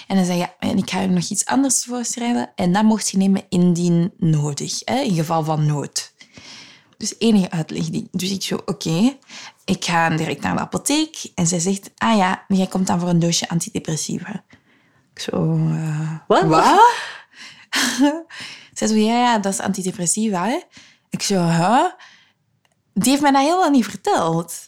En 0.07 0.15
dan 0.15 0.25
zei 0.25 0.37
ja, 0.37 0.53
en 0.59 0.77
ik 0.77 0.89
ga 0.89 0.99
je 1.01 1.07
nog 1.07 1.29
iets 1.29 1.45
anders 1.45 1.83
voorschrijven. 1.85 2.51
En 2.55 2.73
dat 2.73 2.83
mocht 2.83 3.09
je 3.09 3.17
nemen 3.17 3.43
indien 3.49 4.13
nodig, 4.17 4.79
hè, 4.85 4.99
in 4.99 5.15
geval 5.15 5.43
van 5.43 5.65
nood. 5.65 6.13
Dus 6.97 7.15
enige 7.17 7.51
uitleg. 7.51 7.89
die- 7.89 8.07
Dus 8.11 8.31
ik 8.31 8.43
zo, 8.43 8.55
oké. 8.65 9.17
Ik 9.65 9.85
ga 9.85 10.09
direct 10.09 10.41
naar 10.41 10.55
de 10.55 10.61
apotheek. 10.61 11.31
En 11.35 11.47
zij 11.47 11.59
zegt, 11.59 11.91
ah 11.97 12.17
ja, 12.17 12.45
jij 12.47 12.67
komt 12.67 12.87
dan 12.87 12.99
voor 12.99 13.09
een 13.09 13.19
doosje 13.19 13.49
antidepressiva. 13.49 14.43
Ik 15.13 15.19
zo, 15.21 15.55
eh, 15.67 16.11
Wat? 16.27 16.43
Wat? 16.43 16.93
zij 18.73 18.87
zo, 18.87 18.95
ja, 18.95 19.13
ja, 19.17 19.39
dat 19.39 19.53
is 19.53 19.59
antidepressiva, 19.59 20.45
hè. 20.47 20.59
Ik 21.09 21.21
zo, 21.21 21.35
huh? 21.35 21.85
Die 22.93 23.09
heeft 23.09 23.21
mij 23.21 23.31
dat 23.31 23.41
helemaal 23.41 23.69
niet 23.69 23.85
verteld. 23.85 24.67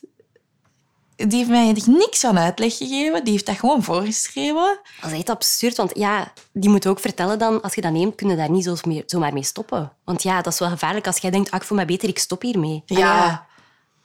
Die 1.28 1.38
heeft 1.38 1.50
mij 1.50 1.70
er 1.70 1.90
niks 1.90 2.20
van 2.20 2.40
uitleg 2.40 2.78
gegeven. 2.78 3.24
Die 3.24 3.34
heeft 3.34 3.46
dat 3.46 3.56
gewoon 3.56 3.84
voorgeschreven. 3.84 4.80
Dat 5.02 5.12
is 5.12 5.18
echt 5.18 5.30
absurd, 5.30 5.78
want 5.78 5.92
ja, 5.96 6.34
die 6.52 6.70
moet 6.70 6.88
ook 6.88 7.00
vertellen 7.00 7.40
dan, 7.40 7.62
als 7.62 7.76
je 7.76 7.82
dat 7.82 7.92
neemt, 7.92 8.16
kun 8.16 8.30
je 8.30 8.36
daar 8.36 8.52
niet 8.52 9.04
zomaar 9.06 9.34
mee 9.34 9.44
stoppen. 9.44 9.92
Want 10.04 10.24
ja, 10.24 10.42
dat 10.42 10.54
is 10.54 10.60
wel 10.60 10.70
gevaarlijk 10.70 11.08
als 11.08 11.18
jij 11.18 11.32
denkt, 11.32 11.52
ah, 11.52 11.60
ik 11.60 11.68
voel 11.68 11.78
me 11.78 11.86
beter, 11.86 12.10
ik 12.10 12.20
stop 12.20 12.42
hiermee. 12.42 12.84
Ja. 12.86 13.46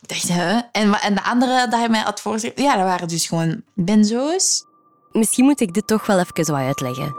Ik 0.00 0.08
dacht, 0.08 0.28
hè? 0.28 0.60
En, 0.72 1.00
en 1.00 1.14
de 1.14 1.22
andere 1.22 1.66
dat 1.70 1.78
hij 1.78 1.88
mij 1.88 2.00
had 2.00 2.20
voorgeschreven, 2.20 2.62
ja, 2.62 2.76
dat 2.76 2.84
waren 2.84 3.08
dus 3.08 3.26
gewoon 3.26 3.62
benzo's. 3.74 4.64
Misschien 5.12 5.44
moet 5.44 5.60
ik 5.60 5.74
dit 5.74 5.86
toch 5.86 6.06
wel 6.06 6.18
even 6.18 6.52
wat 6.52 6.62
uitleggen. 6.62 7.14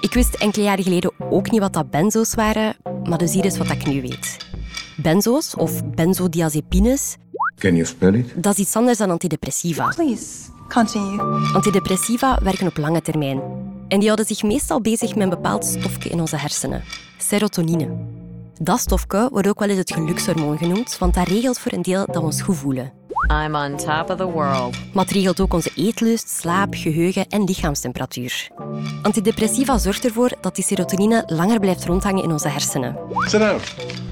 Ik 0.00 0.14
wist 0.14 0.34
enkele 0.34 0.64
jaren 0.64 0.84
geleden 0.84 1.12
ook 1.30 1.50
niet 1.50 1.60
wat 1.60 1.72
dat 1.72 1.90
benzo's 1.90 2.34
waren, 2.34 2.76
maar 3.04 3.18
dus 3.18 3.32
hier 3.32 3.44
is 3.44 3.58
wat 3.58 3.70
ik 3.70 3.86
nu 3.86 4.00
weet. 4.00 4.36
Benzo's, 4.96 5.56
of 5.56 5.84
benzodiazepines, 5.84 7.16
Can 7.62 7.76
you 7.76 7.84
spell 7.84 8.14
it? 8.14 8.32
dat 8.36 8.52
is 8.52 8.58
iets 8.58 8.76
anders 8.76 8.98
dan 8.98 9.10
antidepressiva. 9.10 9.88
Please, 9.88 10.26
continue. 10.68 11.20
Antidepressiva 11.54 12.38
werken 12.42 12.66
op 12.66 12.76
lange 12.76 13.02
termijn. 13.02 13.40
En 13.88 13.98
die 13.98 14.06
houden 14.06 14.26
zich 14.26 14.42
meestal 14.42 14.80
bezig 14.80 15.14
met 15.14 15.22
een 15.22 15.28
bepaald 15.30 15.64
stofje 15.64 16.08
in 16.10 16.20
onze 16.20 16.36
hersenen. 16.36 16.82
Serotonine. 17.18 17.88
Dat 18.60 18.78
stofje 18.78 19.28
wordt 19.32 19.48
ook 19.48 19.58
wel 19.58 19.68
eens 19.68 19.78
het 19.78 19.92
gelukshormoon 19.92 20.58
genoemd, 20.58 20.98
want 20.98 21.14
dat 21.14 21.28
regelt 21.28 21.58
voor 21.58 21.72
een 21.72 21.82
deel 21.82 22.06
dat 22.06 22.14
we 22.14 22.20
ons 22.20 22.42
goed 22.42 22.56
voelen. 22.56 22.92
I'm 23.32 23.54
on 23.54 23.76
top 23.76 24.10
of 24.10 24.16
the 24.16 24.30
world. 24.30 24.76
Maar 24.92 25.04
het 25.04 25.12
regelt 25.12 25.40
ook 25.40 25.52
onze 25.52 25.70
eetlust, 25.76 26.28
slaap, 26.28 26.74
geheugen 26.74 27.26
en 27.28 27.44
lichaamstemperatuur. 27.44 28.48
Antidepressiva 29.02 29.78
zorgt 29.78 30.04
ervoor 30.04 30.30
dat 30.40 30.54
die 30.54 30.64
serotonine 30.64 31.22
langer 31.26 31.60
blijft 31.60 31.84
rondhangen 31.84 32.22
in 32.22 32.32
onze 32.32 32.48
hersenen. 32.48 32.96
Sit 33.10 33.40
down. 33.40 33.60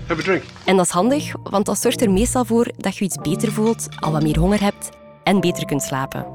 Have 0.07 0.21
a 0.21 0.25
drink. 0.25 0.43
En 0.65 0.77
dat 0.77 0.87
is 0.87 0.93
handig, 0.93 1.33
want 1.43 1.67
dat 1.67 1.79
zorgt 1.79 2.01
er 2.01 2.11
meestal 2.11 2.45
voor 2.45 2.71
dat 2.77 2.97
je 2.97 3.05
iets 3.05 3.17
beter 3.17 3.53
voelt, 3.53 3.89
al 4.01 4.13
wat 4.13 4.23
meer 4.23 4.39
honger 4.39 4.61
hebt 4.61 4.89
en 5.25 5.41
beter 5.41 5.65
kunt 5.65 5.83
slapen. 5.83 6.27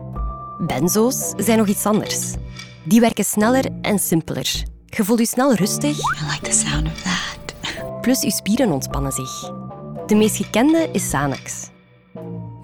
Benzo's 0.59 1.33
zijn 1.37 1.57
nog 1.57 1.67
iets 1.67 1.85
anders. 1.85 2.33
Die 2.83 2.99
werken 2.99 3.25
sneller 3.25 3.65
en 3.81 3.99
simpeler. 3.99 4.63
Je 4.85 5.03
voelt 5.03 5.19
je 5.19 5.25
snel 5.25 5.53
rustig. 5.53 5.97
I 5.97 6.25
like 6.31 6.41
the 6.41 6.51
sound 6.51 6.87
of 6.87 7.01
that. 7.01 8.01
Plus 8.01 8.21
je 8.21 8.31
spieren 8.31 8.71
ontspannen 8.71 9.11
zich. 9.11 9.51
De 10.05 10.15
meest 10.15 10.35
gekende 10.35 10.89
is 10.91 11.03
Xanax. 11.03 11.73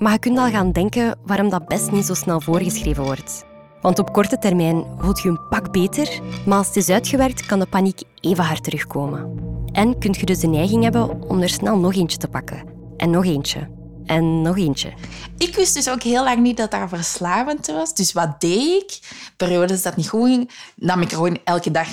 Maar 0.01 0.11
je 0.11 0.19
kunt 0.19 0.37
al 0.37 0.49
gaan 0.49 0.71
denken 0.71 1.19
waarom 1.25 1.49
dat 1.49 1.67
best 1.67 1.91
niet 1.91 2.05
zo 2.05 2.13
snel 2.13 2.41
voorgeschreven 2.41 3.03
wordt. 3.03 3.45
Want 3.81 3.99
op 3.99 4.13
korte 4.13 4.37
termijn 4.37 4.85
voelt 4.97 5.21
je 5.21 5.29
een 5.29 5.47
pak 5.49 5.71
beter, 5.71 6.21
maar 6.45 6.57
als 6.57 6.67
het 6.67 6.75
is 6.75 6.89
uitgewerkt 6.89 7.45
kan 7.45 7.59
de 7.59 7.65
paniek 7.65 8.01
even 8.19 8.43
hard 8.43 8.63
terugkomen. 8.63 9.39
En 9.71 9.99
kun 9.99 10.15
je 10.19 10.25
dus 10.25 10.39
de 10.39 10.47
neiging 10.47 10.83
hebben 10.83 11.21
om 11.21 11.41
er 11.41 11.49
snel 11.49 11.77
nog 11.77 11.95
eentje 11.95 12.17
te 12.17 12.27
pakken. 12.27 12.63
En 12.97 13.09
nog 13.09 13.25
eentje. 13.25 13.69
En 14.05 14.41
nog 14.41 14.57
eentje. 14.57 14.93
Ik 15.37 15.55
wist 15.55 15.73
dus 15.73 15.89
ook 15.89 16.03
heel 16.03 16.23
lang 16.23 16.39
niet 16.39 16.57
dat 16.57 16.71
dat 16.71 16.89
verslavend 16.89 17.67
was. 17.67 17.93
Dus 17.93 18.13
wat 18.13 18.41
deed 18.41 18.81
ik? 18.81 18.99
Periodes 19.37 19.81
dat 19.81 19.95
niet 19.95 20.09
goed 20.09 20.27
ging, 20.27 20.51
nam 20.75 21.01
ik 21.01 21.09
er 21.09 21.15
gewoon 21.15 21.39
elke 21.43 21.71
dag. 21.71 21.87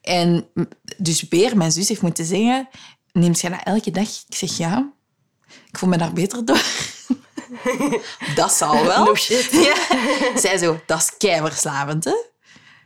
En 0.00 0.46
dus 0.96 1.28
Beer, 1.28 1.56
mijn 1.56 1.72
zus, 1.72 1.88
heeft 1.88 2.02
moeten 2.02 2.24
zeggen... 2.24 2.68
Neemt 3.12 3.40
jij 3.40 3.50
dat 3.50 3.60
elke 3.64 3.90
dag? 3.90 4.08
Ik 4.28 4.34
zeg 4.34 4.56
ja. 4.56 4.92
Ik 5.68 5.78
voel 5.78 5.88
me 5.88 5.96
daar 5.96 6.12
beter 6.12 6.44
door. 6.44 6.92
dat 8.34 8.52
zal 8.52 8.84
wel. 8.84 9.04
No 9.04 9.14
shit. 9.14 9.50
Ja. 9.66 9.74
Zij 10.38 10.58
zo, 10.58 10.80
dat 10.86 10.98
is 10.98 11.10
keiverslavend, 11.18 12.04
hè? 12.04 12.16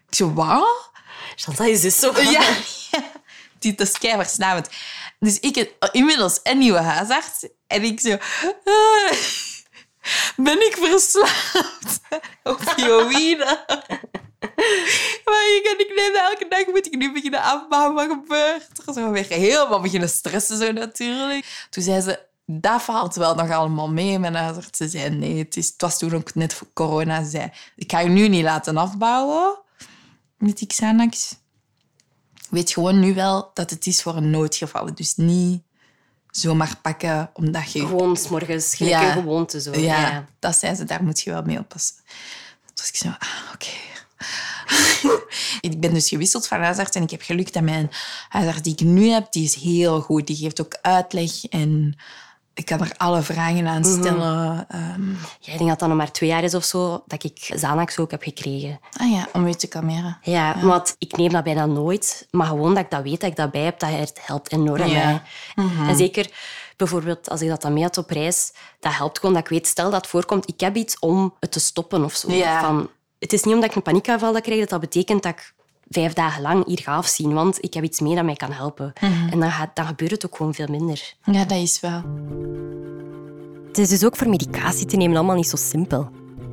Ik 0.09 0.15
zo, 0.15 0.33
wat? 0.33 0.91
Chantal 1.37 1.67
is 1.67 1.81
dus 1.81 1.99
zo. 1.99 2.13
Ja, 2.21 2.31
ja. 2.31 2.43
Die, 3.59 3.75
dat 3.75 3.87
is 3.87 3.99
keiverslavend. 3.99 4.69
Dus 5.19 5.41
ik 5.41 5.55
heb 5.55 5.89
inmiddels 5.93 6.41
een 6.43 6.59
nieuwe 6.59 6.79
huisarts. 6.79 7.49
En 7.67 7.83
ik 7.83 8.01
zo... 8.01 8.11
ah, 8.65 9.13
ben 10.37 10.67
ik 10.67 10.77
verslaafd 10.81 12.01
op 12.43 12.61
heroïne? 12.77 13.65
Maar 15.25 15.45
ik, 15.57 15.69
en 15.73 15.79
ik 15.79 15.93
neem 15.97 16.15
elke 16.15 16.47
dag, 16.49 16.67
moet 16.67 16.87
ik 16.87 16.97
nu 16.97 17.13
beginnen 17.13 17.43
afbouwen. 17.43 17.95
Wat 17.95 18.09
gebeurt 18.09 18.87
er? 18.87 18.95
Zo 18.95 19.11
weer 19.11 19.27
helemaal 19.29 19.81
beginnen 19.81 20.09
stressen 20.09 20.57
zo 20.59 20.73
natuurlijk. 20.73 21.67
Toen 21.71 21.83
zei 21.83 22.01
ze, 22.01 22.28
dat 22.51 22.83
valt 22.83 23.15
wel 23.15 23.35
nog 23.35 23.51
allemaal 23.51 23.91
mee. 23.91 24.19
Mijn 24.19 24.35
huisarts 24.35 24.79
Ze 24.79 24.89
zei, 24.89 25.11
nee, 25.11 25.39
het, 25.39 25.57
is, 25.57 25.67
het 25.67 25.81
was 25.81 25.99
toen 25.99 26.15
ook 26.15 26.35
net 26.35 26.55
voor 26.55 26.67
corona. 26.73 27.25
Ze 27.25 27.31
zei, 27.31 27.51
ik 27.77 27.91
ga 27.91 28.01
je 28.01 28.09
nu 28.09 28.29
niet 28.29 28.43
laten 28.43 28.77
afbouwen 28.77 29.59
met 30.39 30.59
die 30.59 30.67
Xanax. 30.67 31.37
Weet 32.51 32.71
gewoon 32.71 33.01
nu 33.01 33.15
wel 33.15 33.51
dat 33.55 33.71
het 33.71 33.87
is 33.87 34.03
voor 34.03 34.17
een 34.17 34.31
noodgeval. 34.31 34.95
Dus 34.95 35.17
niet 35.17 35.63
zomaar 36.31 36.77
pakken 36.83 37.31
omdat 37.33 37.73
je... 37.73 37.87
Gewoon 37.87 38.17
s'morgens, 38.17 38.75
gelijk 38.75 39.03
een 39.03 39.23
gewoonte 39.23 39.61
zo. 39.61 39.79
Ja, 39.79 40.01
Ja. 40.01 40.27
dat 40.39 40.57
zei 40.57 40.75
ze, 40.75 40.85
daar 40.85 41.05
moet 41.05 41.21
je 41.21 41.31
wel 41.31 41.43
mee 41.43 41.59
oppassen. 41.59 41.97
Toen 42.65 42.75
was 42.75 42.89
ik 42.89 42.97
zo, 42.97 43.09
ah, 43.09 43.53
oké. 43.55 43.71
ik 45.71 45.81
ben 45.81 45.95
dus 45.95 46.09
gewisseld 46.09 46.47
van 46.47 46.61
huisarts 46.61 46.97
en 46.97 47.03
ik 47.03 47.11
heb 47.11 47.23
geluk 47.23 47.53
dat 47.53 47.63
mijn 47.63 47.91
huisarts 48.29 48.63
die 48.63 48.73
ik 48.73 48.81
nu 48.81 49.09
heb, 49.09 49.33
die 49.33 49.45
is 49.45 49.55
heel 49.55 50.01
goed. 50.01 50.27
Die 50.27 50.37
geeft 50.37 50.61
ook 50.61 50.79
uitleg 50.83 51.45
en 51.45 51.97
ik 52.59 52.65
kan 52.65 52.81
er 52.81 52.93
alle 52.97 53.23
vragen 53.23 53.67
aan 53.67 53.81
Mhm. 53.81 53.99
stellen. 54.01 54.65
Ehm, 54.69 55.09
Ja, 55.41 55.53
ik 55.53 55.59
denk 55.59 55.71
dat 55.71 55.79
dat 55.79 55.89
nog 55.89 55.97
maar 55.99 56.13
twee 56.13 56.29
jaar 56.29 56.43
is 56.43 56.55
of 56.55 56.65
zo, 56.65 57.03
dat 57.07 57.25
ik 57.25 57.35
Xanax 57.35 57.99
ook 57.99 58.11
heb 58.11 58.23
gekregen. 58.23 58.81
ah 58.97 59.11
ja, 59.11 59.27
om 59.33 59.49
je 59.49 59.57
te 59.57 59.67
kalmeren. 59.67 60.19
Ja, 60.23 60.57
want 60.63 60.95
ik 60.99 61.17
neem 61.17 61.33
dat 61.33 61.45
bijna 61.45 61.67
nooit. 61.67 62.27
Maar 62.31 62.47
gewoon 62.47 62.75
dat 62.75 62.85
ik 62.85 62.91
dat 62.91 63.03
weet, 63.03 63.21
dat 63.21 63.31
ik 63.31 63.37
dat 63.37 63.51
bij 63.51 63.63
heb, 63.63 63.79
dat 63.79 63.91
het 63.91 64.19
helpt 64.23 64.53
enorm. 64.53 64.87
Ja. 64.87 65.23
hè. 65.55 65.63
Mhm. 65.63 65.89
En 65.89 65.97
zeker 65.97 66.31
bijvoorbeeld 66.77 67.29
als 67.31 67.41
ik 67.43 67.49
dat 67.49 67.63
dan 67.63 67.73
mee 67.73 67.83
had 67.83 67.99
op 67.99 68.11
reis, 68.11 68.53
dat 68.81 68.95
helpt 68.95 69.19
gewoon 69.19 69.35
dat 69.35 69.43
ik 69.45 69.49
weet, 69.51 69.67
stel 69.67 69.91
dat 69.91 70.01
het 70.01 70.11
voorkomt, 70.11 70.49
ik 70.49 70.61
heb 70.61 70.77
iets 70.77 70.99
om 70.99 71.35
het 71.41 71.53
te 71.53 71.61
stoppen 71.61 72.05
of 72.05 72.15
zo. 72.15 72.33
Ja. 72.33 72.61
Van, 72.61 72.91
het 73.19 73.33
is 73.33 73.43
niet 73.43 73.55
omdat 73.55 73.71
ik 73.71 73.77
een 73.77 73.83
paniekaanval 73.83 74.41
krijg, 74.41 74.61
dat 74.61 74.69
dat 74.69 74.81
betekent 74.81 75.23
dat 75.23 75.33
ik 75.33 75.55
vijf 75.91 76.13
dagen 76.13 76.43
lang 76.43 76.67
hier 76.67 76.79
ga 76.79 76.97
afzien, 76.97 77.33
want 77.33 77.65
ik 77.65 77.75
heb 77.75 77.85
iets 77.85 78.01
mee 78.01 78.15
dat 78.15 78.25
mij 78.25 78.37
kan 78.37 78.53
helpen. 78.53 78.93
Mhm. 79.01 79.29
En 79.31 79.41
dan, 79.41 79.51
gaat, 79.51 79.77
dan 79.77 79.87
gebeurt 79.87 80.11
het 80.11 80.27
ook 80.27 80.37
gewoon 80.37 80.55
veel 80.55 80.67
minder. 80.71 81.15
Ja, 81.25 81.45
dat 81.45 81.59
is 81.59 81.81
wel. 81.81 82.03
Het 83.67 83.79
is 83.79 83.89
dus 83.89 84.05
ook 84.05 84.17
voor 84.17 84.29
medicatie 84.29 84.87
te 84.87 84.97
nemen 84.97 85.17
allemaal 85.17 85.37
niet 85.37 85.49
zo 85.49 85.57
simpel. 85.57 86.09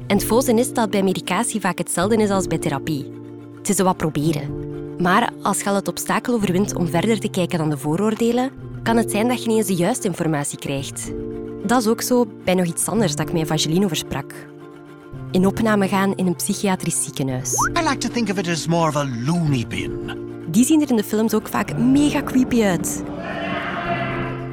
En 0.08 0.18
het 0.18 0.26
voze 0.26 0.54
is 0.54 0.74
dat 0.74 0.90
bij 0.90 1.04
medicatie 1.04 1.60
vaak 1.60 1.78
hetzelfde 1.78 2.18
is 2.18 2.30
als 2.30 2.48
bij 2.48 2.58
therapie. 2.58 3.12
Het 3.58 3.70
is 3.70 3.80
wat 3.80 3.98
proberen. 3.98 4.64
Maar 5.02 5.30
als 5.42 5.60
je 5.60 5.70
al 5.70 5.76
het 5.76 5.88
obstakel 5.88 6.34
overwint 6.34 6.76
om 6.76 6.88
verder 6.88 7.20
te 7.20 7.30
kijken 7.30 7.58
dan 7.58 7.70
de 7.70 7.78
vooroordelen, 7.78 8.52
kan 8.84 8.98
het 8.98 9.12
zijn 9.12 9.28
dat 9.28 9.42
je 9.44 9.48
niet 9.48 9.58
eens 9.58 9.68
de 9.68 9.76
juiste 9.76 10.08
informatie 10.08 10.58
krijgt. 10.58 11.12
Dat 11.66 11.82
is 11.82 11.88
ook 11.88 12.02
zo 12.02 12.28
bij 12.44 12.54
nog 12.54 12.66
iets 12.66 12.88
anders 12.88 13.16
dat 13.16 13.28
ik 13.28 13.34
met 13.34 13.44
Evangeline 13.44 13.86
over 13.86 13.98
sprak. 13.98 14.34
In 15.36 15.46
opname 15.46 15.88
gaan 15.88 16.16
in 16.16 16.28
een 16.28 16.36
psychiatrisch 16.36 17.04
ziekenhuis. 17.04 17.54
I 17.54 17.88
like 17.88 17.98
to 17.98 18.10
think 18.10 18.30
of 18.30 18.38
it 18.38 18.48
as 18.48 18.68
more 18.68 18.88
of 18.88 18.96
a 18.96 19.08
loony 19.26 19.68
bin. 19.68 20.12
Die 20.48 20.66
zien 20.66 20.82
er 20.82 20.90
in 20.90 20.96
de 20.96 21.04
films 21.04 21.34
ook 21.34 21.48
vaak 21.48 21.78
mega 21.78 22.24
creepy 22.24 22.64
uit. 22.64 23.04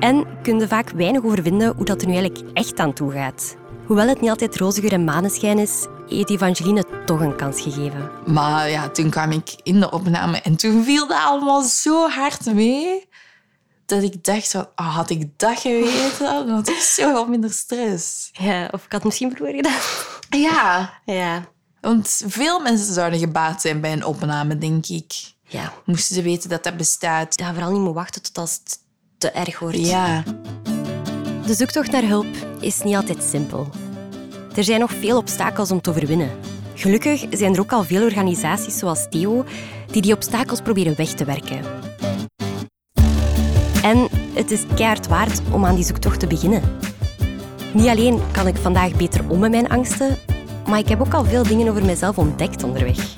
En 0.01 0.27
kun 0.43 0.59
je 0.59 0.69
vaak 0.69 0.91
weinig 0.91 1.25
over 1.25 1.43
vinden 1.43 1.75
hoe 1.77 1.85
dat 1.85 2.01
er 2.01 2.09
nu 2.09 2.15
eigenlijk 2.15 2.57
echt 2.57 2.79
aan 2.79 2.93
toe 2.93 3.13
gaat. 3.13 3.57
Hoewel 3.87 4.09
het 4.09 4.21
niet 4.21 4.31
altijd 4.31 4.57
roze 4.57 4.81
geur 4.81 4.93
en 4.93 5.05
maneschijn 5.05 5.59
is, 5.59 5.87
heeft 6.09 6.31
Evangeline 6.31 6.85
toch 7.05 7.21
een 7.21 7.37
kans 7.37 7.61
gegeven. 7.61 8.11
Maar 8.27 8.71
ja, 8.71 8.89
toen 8.89 9.11
kwam 9.11 9.31
ik 9.31 9.55
in 9.63 9.81
de 9.81 9.91
opname 9.91 10.41
en 10.41 10.57
toen 10.57 10.85
viel 10.85 11.07
dat 11.07 11.19
allemaal 11.19 11.63
zo 11.63 12.09
hard 12.09 12.55
mee. 12.55 13.09
Dat 13.87 14.03
ik 14.03 14.25
dacht, 14.25 14.51
van, 14.51 14.69
ah, 14.75 14.97
had 14.97 15.11
ik 15.11 15.29
dat 15.37 15.59
geweten, 15.59 16.47
dan 16.47 16.49
had 16.49 16.69
ik 16.69 16.77
zoveel 16.77 17.27
minder 17.27 17.51
stress. 17.51 18.31
Ja, 18.33 18.69
of 18.71 18.85
ik 18.85 18.93
had 18.93 19.05
misschien 19.05 19.31
vroeger 19.31 19.55
gedaan. 19.55 19.81
Ja. 20.37 20.93
Ja. 21.05 21.45
Want 21.81 22.23
veel 22.27 22.61
mensen 22.61 22.95
zouden 22.95 23.19
gebaat 23.19 23.61
zijn 23.61 23.81
bij 23.81 23.93
een 23.93 24.05
opname, 24.05 24.59
denk 24.59 24.87
ik. 24.87 25.13
Ja. 25.49 25.73
Moesten 25.85 26.15
ze 26.15 26.23
weten 26.23 26.49
dat 26.49 26.65
dat 26.65 26.77
bestaat. 26.77 27.39
Ja, 27.39 27.53
vooral 27.53 27.73
niet 27.73 27.81
moet 27.81 27.95
wachten 27.95 28.23
tot 28.23 28.39
als 28.39 28.61
het 28.65 28.79
te 29.19 29.31
erg 29.31 29.59
wordt. 29.59 29.87
Ja. 29.87 30.23
De 31.47 31.55
zoektocht 31.55 31.91
naar 31.91 32.03
hulp 32.03 32.27
is 32.61 32.83
niet 32.83 32.95
altijd 32.95 33.23
simpel. 33.23 33.69
Er 34.57 34.65
zijn 34.65 34.81
nog 34.81 34.93
veel 34.93 35.17
obstakels 35.17 35.71
om 35.71 35.81
te 35.81 35.91
overwinnen. 35.91 36.31
Gelukkig 36.75 37.27
zijn 37.31 37.55
er 37.55 37.61
ook 37.61 37.73
al 37.73 37.85
veel 37.85 38.03
organisaties 38.03 38.79
zoals 38.79 39.07
Theo 39.11 39.45
die 39.91 40.03
die 40.03 40.15
obstakels 40.15 40.61
proberen 40.61 40.97
weg 40.97 41.09
te 41.09 41.25
werken. 41.25 41.65
En 43.83 44.09
het 44.35 44.51
is 44.51 44.63
keihard 44.75 45.07
waard 45.07 45.41
om 45.51 45.65
aan 45.65 45.75
die 45.75 45.85
zoektocht 45.85 46.21
te 46.21 46.27
beginnen. 46.27 46.63
Niet 47.75 47.89
alleen 47.89 48.21
kan 48.33 48.47
ik 48.47 48.57
vandaag 48.57 48.97
beter 48.97 49.31
om 49.31 49.39
met 49.39 49.51
mijn 49.51 49.69
angsten, 49.69 50.19
maar 50.69 50.79
ik 50.79 50.89
heb 50.89 51.01
ook 51.01 51.15
al 51.15 51.25
veel 51.25 51.43
dingen 51.43 51.69
over 51.69 51.85
mezelf 51.85 52.19
ontdekt 52.19 52.63
onderweg. 52.63 53.17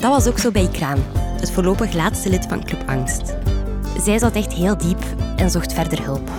Dat 0.00 0.10
was 0.10 0.26
ook 0.26 0.38
zo 0.38 0.50
bij 0.50 0.62
Ikraan, 0.62 1.04
het 1.14 1.50
voorlopig 1.50 1.92
laatste 1.92 2.30
lid 2.30 2.46
van 2.48 2.64
Club 2.64 2.88
Angst. 2.88 3.34
Zij 4.02 4.18
zat 4.18 4.34
echt 4.34 4.52
heel 4.52 4.78
diep 4.78 5.04
en 5.36 5.50
zocht 5.50 5.72
verder 5.72 6.04
hulp. 6.04 6.30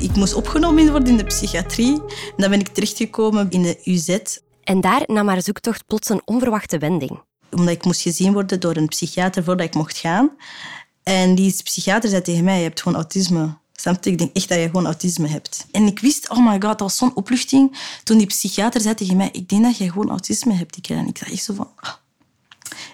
Ik 0.00 0.16
moest 0.16 0.34
opgenomen 0.34 0.90
worden 0.90 1.08
in 1.08 1.16
de 1.16 1.24
psychiatrie. 1.24 1.94
En 1.94 2.34
dan 2.36 2.50
ben 2.50 2.60
ik 2.60 2.68
terechtgekomen 2.68 3.50
in 3.50 3.62
de 3.62 3.80
UZ. 3.84 4.18
En 4.64 4.80
daar 4.80 5.02
nam 5.06 5.28
haar 5.28 5.42
zoektocht 5.42 5.86
plots 5.86 6.08
een 6.08 6.22
onverwachte 6.24 6.78
wending. 6.78 7.20
Omdat 7.50 7.74
ik 7.74 7.84
moest 7.84 8.00
gezien 8.00 8.32
worden 8.32 8.60
door 8.60 8.76
een 8.76 8.88
psychiater 8.88 9.44
voordat 9.44 9.66
ik 9.66 9.74
mocht 9.74 9.98
gaan. 9.98 10.30
En 11.02 11.34
die 11.34 11.62
psychiater 11.62 12.10
zei 12.10 12.22
tegen 12.22 12.44
mij, 12.44 12.56
je 12.56 12.62
hebt 12.62 12.82
gewoon 12.82 12.98
autisme. 12.98 13.60
Snap 13.82 14.04
je? 14.04 14.10
Ik 14.10 14.18
denk 14.18 14.36
echt 14.36 14.48
dat 14.48 14.58
je 14.58 14.66
gewoon 14.66 14.84
autisme 14.84 15.28
hebt. 15.28 15.66
En 15.70 15.86
ik 15.86 15.98
wist, 15.98 16.28
oh 16.28 16.46
my 16.46 16.52
god, 16.52 16.60
dat 16.62 16.80
was 16.80 16.96
zo'n 16.96 17.16
opluchting. 17.16 17.78
Toen 18.04 18.18
die 18.18 18.26
psychiater 18.26 18.80
zei 18.80 18.94
tegen 18.94 19.16
mij, 19.16 19.28
ik 19.32 19.48
denk 19.48 19.62
dat 19.62 19.76
je 19.76 19.90
gewoon 19.90 20.10
autisme 20.10 20.52
hebt. 20.52 20.76
Ik, 20.76 20.88
en 20.88 21.06
ik 21.06 21.18
dacht 21.18 21.32
echt 21.32 21.44
zo 21.44 21.54
van, 21.54 21.70
ah, 21.76 21.92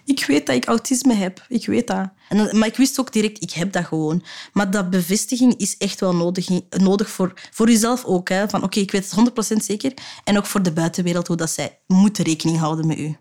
ik 0.04 0.24
weet 0.26 0.46
dat 0.46 0.56
ik 0.56 0.64
autisme 0.64 1.14
heb. 1.14 1.44
Ik 1.48 1.66
weet 1.66 1.86
dat. 1.86 2.08
En, 2.28 2.58
maar 2.58 2.68
ik 2.68 2.76
wist 2.76 3.00
ook 3.00 3.12
direct, 3.12 3.42
ik 3.42 3.52
heb 3.52 3.72
dat 3.72 3.84
gewoon. 3.84 4.22
Maar 4.52 4.70
dat 4.70 4.90
bevestiging 4.90 5.56
is 5.56 5.76
echt 5.76 6.00
wel 6.00 6.14
nodig, 6.14 6.48
nodig 6.68 7.10
voor, 7.10 7.32
voor 7.50 7.68
jezelf 7.68 8.04
ook. 8.04 8.28
Hè? 8.28 8.48
Van 8.48 8.62
oké, 8.62 8.80
ik 8.80 8.90
weet 8.90 9.10
het 9.10 9.54
100% 9.54 9.56
zeker. 9.56 9.92
En 10.24 10.38
ook 10.38 10.46
voor 10.46 10.62
de 10.62 10.72
buitenwereld, 10.72 11.26
hoe 11.26 11.36
dat 11.36 11.50
zij 11.50 11.78
moeten 11.86 12.24
rekening 12.24 12.58
houden 12.58 12.86
met 12.86 12.98
u. 12.98 13.16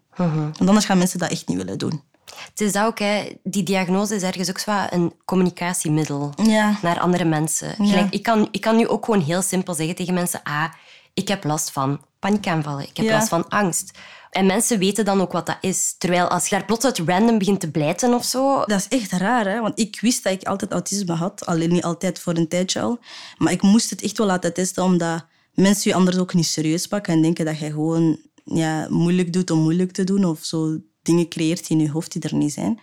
Want 0.58 0.67
anders 0.67 0.86
gaan 0.86 0.97
mensen 0.97 1.19
dat 1.19 1.32
echt 1.32 1.47
niet 1.47 1.58
willen 1.58 1.77
doen. 1.77 2.01
Het 2.50 2.62
is 2.62 2.71
dat 2.71 2.86
ook, 2.86 3.00
hè. 3.00 3.32
die 3.43 3.63
diagnose 3.63 4.15
is 4.15 4.21
ergens 4.21 4.50
ook 4.50 4.60
zo 4.60 4.71
een 4.89 5.13
communicatiemiddel 5.26 6.34
Ja. 6.43 6.78
naar 6.82 7.00
andere 7.00 7.26
mensen. 7.26 7.67
Ja. 7.67 7.86
Gelijk, 7.86 8.13
ik, 8.13 8.23
kan, 8.23 8.47
ik 8.52 8.62
kan 8.62 8.76
nu 8.76 8.88
ook 8.88 9.06
gewoon 9.06 9.21
heel 9.21 9.41
simpel 9.41 9.73
zeggen 9.73 9.95
tegen 9.95 10.13
mensen: 10.13 10.39
ah, 10.43 10.73
ik 11.13 11.28
heb 11.28 11.43
last 11.43 11.71
van 11.71 12.02
paniekaanvallen, 12.19 12.84
ik 12.89 12.97
heb 12.97 13.06
Ja. 13.06 13.12
last 13.13 13.28
van 13.28 13.47
angst. 13.47 13.97
En 14.30 14.45
mensen 14.45 14.80
weten 14.80 15.06
dan 15.06 15.21
ook 15.21 15.32
wat 15.32 15.45
dat 15.45 15.58
is. 15.62 15.95
Terwijl 15.97 16.28
als 16.28 16.47
je 16.47 16.56
daar 16.56 16.65
plots 16.65 16.86
uit 16.86 17.00
random 17.06 17.38
begint 17.38 17.60
te 17.60 17.71
blijten 17.71 18.13
of 18.13 18.26
zo... 18.26 18.63
Dat 18.65 18.80
is 18.80 19.00
echt 19.00 19.12
raar, 19.12 19.45
hè? 19.47 19.62
want 19.62 19.80
ik 19.80 20.00
wist 20.02 20.23
dat 20.23 20.34
ik 20.34 20.43
altijd 20.47 20.71
autisme 20.71 21.13
had. 21.13 21.45
Alleen 21.45 21.71
niet 21.71 21.84
altijd 21.84 22.19
voor 22.19 22.36
een 22.36 22.47
tijdje 22.47 22.82
al. 22.82 23.00
Maar 23.38 23.52
ik 23.52 23.62
moest 23.62 23.89
het 23.89 24.02
echt 24.02 24.17
wel 24.17 24.28
laten 24.28 24.54
testen, 24.54 24.84
omdat 24.84 25.26
mensen 25.54 25.89
je 25.91 25.95
anders 25.95 26.17
ook 26.17 26.34
niet 26.34 26.45
serieus 26.45 26.88
pakken 26.88 27.13
en 27.13 27.21
denken 27.21 27.45
dat 27.45 27.60
je 27.60 27.65
gewoon 27.65 28.19
ja, 28.43 28.88
moeilijk 28.89 29.34
doet 29.34 29.52
om 29.52 29.60
moeilijk 29.60 29.91
te 29.91 30.04
doen 30.04 30.26
of 30.26 30.39
zo 30.43 30.78
dingen 31.08 31.28
creëert 31.30 31.70
in 31.70 31.80
je 31.80 31.91
hoofd 31.91 32.12
die 32.12 32.22
er 32.22 32.36
niet 32.36 32.54
zijn. 32.54 32.80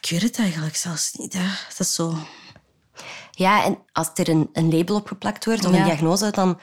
Ik 0.00 0.10
weet 0.10 0.22
het 0.22 0.38
eigenlijk 0.38 0.76
zelfs 0.76 1.12
niet. 1.12 1.32
Hè? 1.32 1.44
Dat 1.68 1.78
is 1.78 1.94
zo... 1.94 2.14
Ja, 3.30 3.64
en 3.64 3.78
als 3.92 4.10
er 4.14 4.28
een, 4.28 4.48
een 4.52 4.70
label 4.76 4.96
op 4.96 5.06
geplakt 5.08 5.44
wordt 5.44 5.64
of 5.64 5.72
Ja. 5.72 5.78
een 5.78 5.84
diagnose, 5.84 6.30
dan 6.30 6.60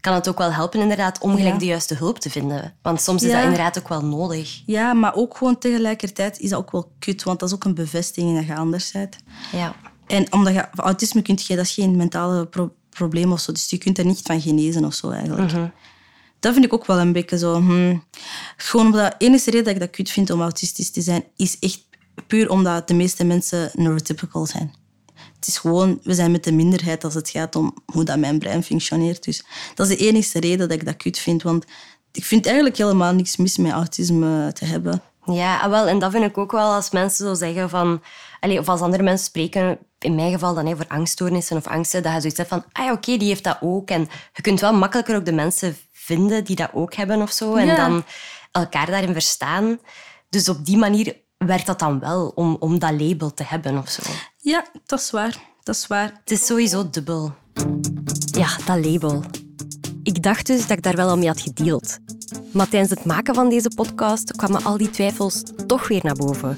kan 0.00 0.14
het 0.14 0.28
ook 0.28 0.38
wel 0.38 0.52
helpen 0.52 0.80
inderdaad 0.80 1.18
om 1.20 1.30
gelijk 1.36 1.52
Ja. 1.52 1.58
de 1.58 1.64
juiste 1.64 1.94
hulp 1.94 2.18
te 2.18 2.30
vinden. 2.30 2.76
Want 2.82 3.00
soms 3.02 3.22
is 3.22 3.28
Ja. 3.28 3.34
dat 3.34 3.44
inderdaad 3.44 3.78
ook 3.78 3.88
wel 3.88 4.04
nodig. 4.04 4.62
Ja, 4.66 4.92
maar 4.92 5.14
ook 5.14 5.36
gewoon 5.36 5.58
tegelijkertijd 5.58 6.38
is 6.38 6.50
dat 6.50 6.58
ook 6.58 6.70
wel 6.70 6.92
kut, 6.98 7.22
want 7.22 7.38
dat 7.40 7.48
is 7.48 7.54
ook 7.54 7.64
een 7.64 7.74
bevestiging 7.74 8.36
dat 8.36 8.46
je 8.46 8.56
anders 8.56 8.90
bent. 8.92 9.16
Ja. 9.52 9.74
En 10.06 10.32
omdat 10.32 10.54
je 10.54 10.68
autisme 10.74 11.22
kunt 11.22 11.46
je, 11.46 11.56
dat 11.56 11.64
is 11.64 11.74
geen 11.74 11.96
mentale 11.96 12.46
pro- 12.46 12.74
probleem 12.90 13.32
of 13.32 13.40
zo, 13.40 13.52
dus 13.52 13.70
je 13.70 13.78
kunt 13.78 13.98
er 13.98 14.04
niet 14.04 14.20
van 14.22 14.40
genezen 14.40 14.84
of 14.84 14.94
zo 14.94 15.10
eigenlijk. 15.10 15.52
Mhm. 15.52 15.66
Dat 16.40 16.52
vind 16.52 16.64
ik 16.64 16.72
ook 16.72 16.86
wel 16.86 16.98
een 16.98 17.12
beetje 17.12 17.38
zo. 17.38 17.54
hmm. 17.54 18.04
Gewoon 18.56 18.86
omdat 18.86 19.10
de 19.10 19.24
enige 19.24 19.50
reden 19.50 19.64
dat 19.64 19.74
ik 19.74 19.80
dat 19.80 19.90
kut 19.90 20.10
vind 20.10 20.30
om 20.30 20.40
autistisch 20.40 20.90
te 20.90 21.00
zijn, 21.00 21.24
is 21.36 21.58
echt 21.58 21.86
puur 22.26 22.50
omdat 22.50 22.88
de 22.88 22.94
meeste 22.94 23.24
mensen 23.24 23.70
neurotypical 23.74 24.46
zijn. 24.46 24.74
Het 25.34 25.46
is 25.46 25.58
gewoon, 25.58 26.00
we 26.02 26.14
zijn 26.14 26.30
met 26.30 26.44
de 26.44 26.52
minderheid 26.52 27.04
als 27.04 27.14
het 27.14 27.30
gaat 27.30 27.56
om 27.56 27.74
hoe 27.92 28.04
dat 28.04 28.18
mijn 28.18 28.38
brein 28.38 28.62
functioneert. 28.62 29.24
Dus 29.24 29.44
dat 29.74 29.90
is 29.90 29.96
de 29.96 30.06
enige 30.06 30.40
reden 30.40 30.68
dat 30.68 30.78
ik 30.78 30.84
dat 30.84 30.96
kut 30.96 31.18
vind. 31.18 31.42
Want 31.42 31.64
ik 32.12 32.24
vind 32.24 32.46
eigenlijk 32.46 32.76
helemaal 32.76 33.12
niks 33.12 33.36
mis 33.36 33.56
met 33.56 33.72
autisme 33.72 34.52
te 34.52 34.64
hebben. 34.64 35.02
Ja, 35.24 35.60
ah, 35.60 35.70
wel, 35.70 35.86
en 35.86 35.98
dat 35.98 36.10
vind 36.10 36.24
ik 36.24 36.38
ook 36.38 36.52
wel 36.52 36.72
als 36.72 36.90
mensen 36.90 37.26
zo 37.26 37.34
zeggen 37.34 37.70
van... 37.70 38.02
Allee, 38.40 38.58
of 38.58 38.68
als 38.68 38.80
andere 38.80 39.02
mensen 39.02 39.26
spreken, 39.26 39.78
in 39.98 40.14
mijn 40.14 40.32
geval 40.32 40.54
dan 40.54 40.76
voor 40.76 40.88
angststoornissen 40.88 41.56
of 41.56 41.66
angsten, 41.66 42.02
dat 42.02 42.12
je 42.12 42.20
zoiets 42.20 42.38
hebt 42.38 42.50
van, 42.50 42.64
ah 42.72 42.92
oké, 42.92 43.16
die 43.16 43.28
heeft 43.28 43.44
dat 43.44 43.58
ook. 43.60 43.88
En 43.88 44.08
je 44.32 44.42
kunt 44.42 44.60
wel 44.60 44.72
makkelijker 44.72 45.16
ook 45.16 45.24
de 45.24 45.32
mensen 45.32 45.76
vinden 46.08 46.44
die 46.44 46.56
dat 46.56 46.70
ook 46.72 46.94
hebben 46.94 47.22
of 47.22 47.30
zo. 47.30 47.54
En 47.54 47.66
Ja. 47.66 47.76
dan 47.76 48.04
elkaar 48.52 48.86
daarin 48.86 49.12
verstaan. 49.12 49.78
Dus 50.28 50.48
op 50.48 50.64
die 50.66 50.76
manier 50.76 51.16
werkt 51.38 51.66
dat 51.66 51.78
dan 51.78 51.98
wel, 51.98 52.32
om, 52.34 52.56
om 52.60 52.78
dat 52.78 53.00
label 53.00 53.34
te 53.34 53.42
hebben 53.46 53.78
of 53.78 53.88
zo. 53.88 54.02
Ja, 54.36 54.64
dat 54.86 55.00
is 55.00 55.10
waar. 55.10 55.36
Dat 55.62 55.74
is 55.74 55.86
waar. 55.86 56.12
Het 56.20 56.30
is 56.30 56.46
sowieso 56.46 56.90
dubbel. 56.90 57.34
Ja, 58.30 58.48
dat 58.66 58.84
label. 58.84 59.22
Ik 60.02 60.22
dacht 60.22 60.46
dus 60.46 60.60
dat 60.66 60.76
ik 60.76 60.82
daar 60.82 60.96
wel 60.96 61.08
al 61.08 61.16
mee 61.18 61.28
had 61.28 61.40
gedeeld. 61.40 61.98
Maar 62.52 62.68
tijdens 62.68 62.90
het 62.90 63.04
maken 63.04 63.34
van 63.34 63.48
deze 63.48 63.70
podcast 63.74 64.32
kwamen 64.36 64.64
al 64.64 64.76
die 64.76 64.90
twijfels 64.90 65.42
toch 65.66 65.88
weer 65.88 66.00
naar 66.02 66.14
boven. 66.14 66.56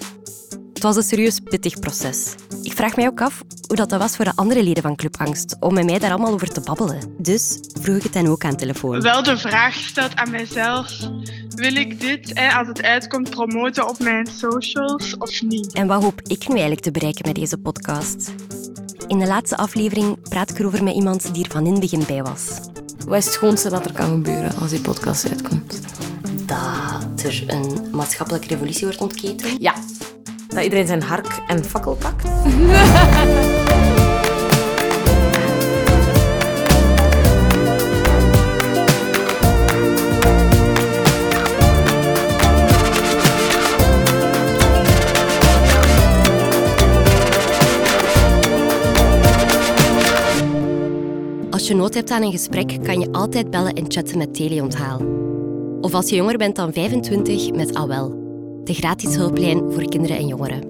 Het 0.81 0.89
was 0.89 0.99
een 1.05 1.09
serieus 1.11 1.41
pittig 1.41 1.79
proces. 1.81 2.35
Ik 2.63 2.73
vraag 2.73 2.97
mij 2.97 3.07
ook 3.07 3.21
af 3.21 3.43
hoe 3.67 3.77
dat 3.77 3.91
was 3.91 4.17
voor 4.17 4.25
de 4.25 4.33
andere 4.35 4.63
leden 4.63 4.83
van 4.83 4.97
Club 4.97 5.17
Angst 5.17 5.57
om 5.59 5.75
met 5.75 5.85
mij 5.85 5.99
daar 5.99 6.11
allemaal 6.11 6.33
over 6.33 6.49
te 6.49 6.61
babbelen. 6.61 7.15
Dus 7.19 7.59
vroeg 7.81 7.97
ik 7.97 8.03
het 8.03 8.15
hen 8.15 8.27
ook 8.27 8.45
aan 8.45 8.51
de 8.51 8.57
telefoon. 8.57 9.01
Wel 9.01 9.23
de 9.23 9.39
vraag 9.39 9.75
gesteld 9.75 10.17
aan 10.17 10.31
mijzelf: 10.31 10.93
wil 11.55 11.77
ik 11.77 12.01
dit, 12.01 12.31
hè, 12.39 12.53
als 12.53 12.69
het 12.69 12.83
uitkomt, 12.83 13.31
promoten 13.31 13.89
op 13.89 13.99
mijn 13.99 14.27
socials 14.27 15.17
of 15.17 15.43
niet? 15.43 15.73
En 15.73 15.87
wat 15.87 16.03
hoop 16.03 16.21
ik 16.23 16.41
nu 16.41 16.53
eigenlijk 16.53 16.81
te 16.81 16.91
bereiken 16.91 17.27
met 17.27 17.35
deze 17.35 17.59
podcast? 17.59 18.33
In 19.07 19.19
de 19.19 19.27
laatste 19.27 19.57
aflevering 19.57 20.29
praat 20.29 20.51
ik 20.51 20.59
erover 20.59 20.85
met 20.85 20.95
iemand 20.95 21.35
die 21.35 21.45
er 21.45 21.51
van 21.51 21.67
in 21.67 21.73
het 21.73 21.81
begin 21.81 22.05
bij 22.07 22.23
was. 22.23 22.59
Wat 23.07 23.19
is 23.19 23.25
het 23.25 23.35
schoonste 23.35 23.69
dat 23.69 23.85
er 23.85 23.93
kan 23.93 24.09
gebeuren 24.09 24.57
als 24.57 24.71
die 24.71 24.81
podcast 24.81 25.29
uitkomt? 25.29 25.81
Dat 26.47 27.23
er 27.23 27.45
een 27.47 27.91
maatschappelijke 27.91 28.49
revolutie 28.49 28.85
wordt 28.85 29.01
ontketend. 29.01 29.57
Ja. 29.63 29.75
Dat 30.51 30.63
iedereen 30.63 30.87
zijn 30.87 31.03
hark 31.03 31.39
en 31.47 31.65
fakkel 31.65 31.95
pakt. 31.95 32.25
Als 51.51 51.69
je 51.69 51.75
nood 51.75 51.95
hebt 51.95 52.11
aan 52.11 52.23
een 52.23 52.33
gesprek, 52.33 52.79
kan 52.83 53.01
je 53.01 53.13
altijd 53.13 53.51
bellen 53.51 53.73
en 53.75 53.85
chatten 53.89 54.19
met 54.19 54.35
Teleonthaal. 54.35 55.01
Of 55.81 55.95
als 55.95 56.09
je 56.09 56.17
jonger 56.17 56.37
bent 56.37 56.57
dan 56.57 56.73
25 56.73 57.53
met 57.53 57.75
AWEL, 57.75 58.20
de 58.71 58.77
gratis 58.77 59.17
hulplijn 59.17 59.73
voor 59.73 59.89
kinderen 59.89 60.17
en 60.17 60.27
jongeren. 60.27 60.61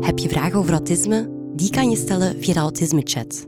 Heb 0.00 0.18
je 0.18 0.28
vragen 0.28 0.58
over 0.58 0.72
autisme? 0.72 1.28
Die 1.54 1.70
kan 1.70 1.90
je 1.90 1.96
stellen 1.96 2.42
via 2.42 2.52
de 2.52 2.58
autisme-chat. 2.58 3.46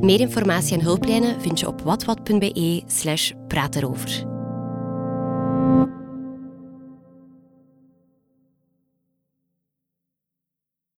Meer 0.00 0.20
informatie 0.20 0.78
en 0.78 0.84
hulplijnen 0.84 1.40
vind 1.40 1.60
je 1.60 1.66
op 1.66 1.80
watwat.be 1.80 2.82
slash 2.86 3.32
praat 3.48 3.76
erover. 3.76 4.35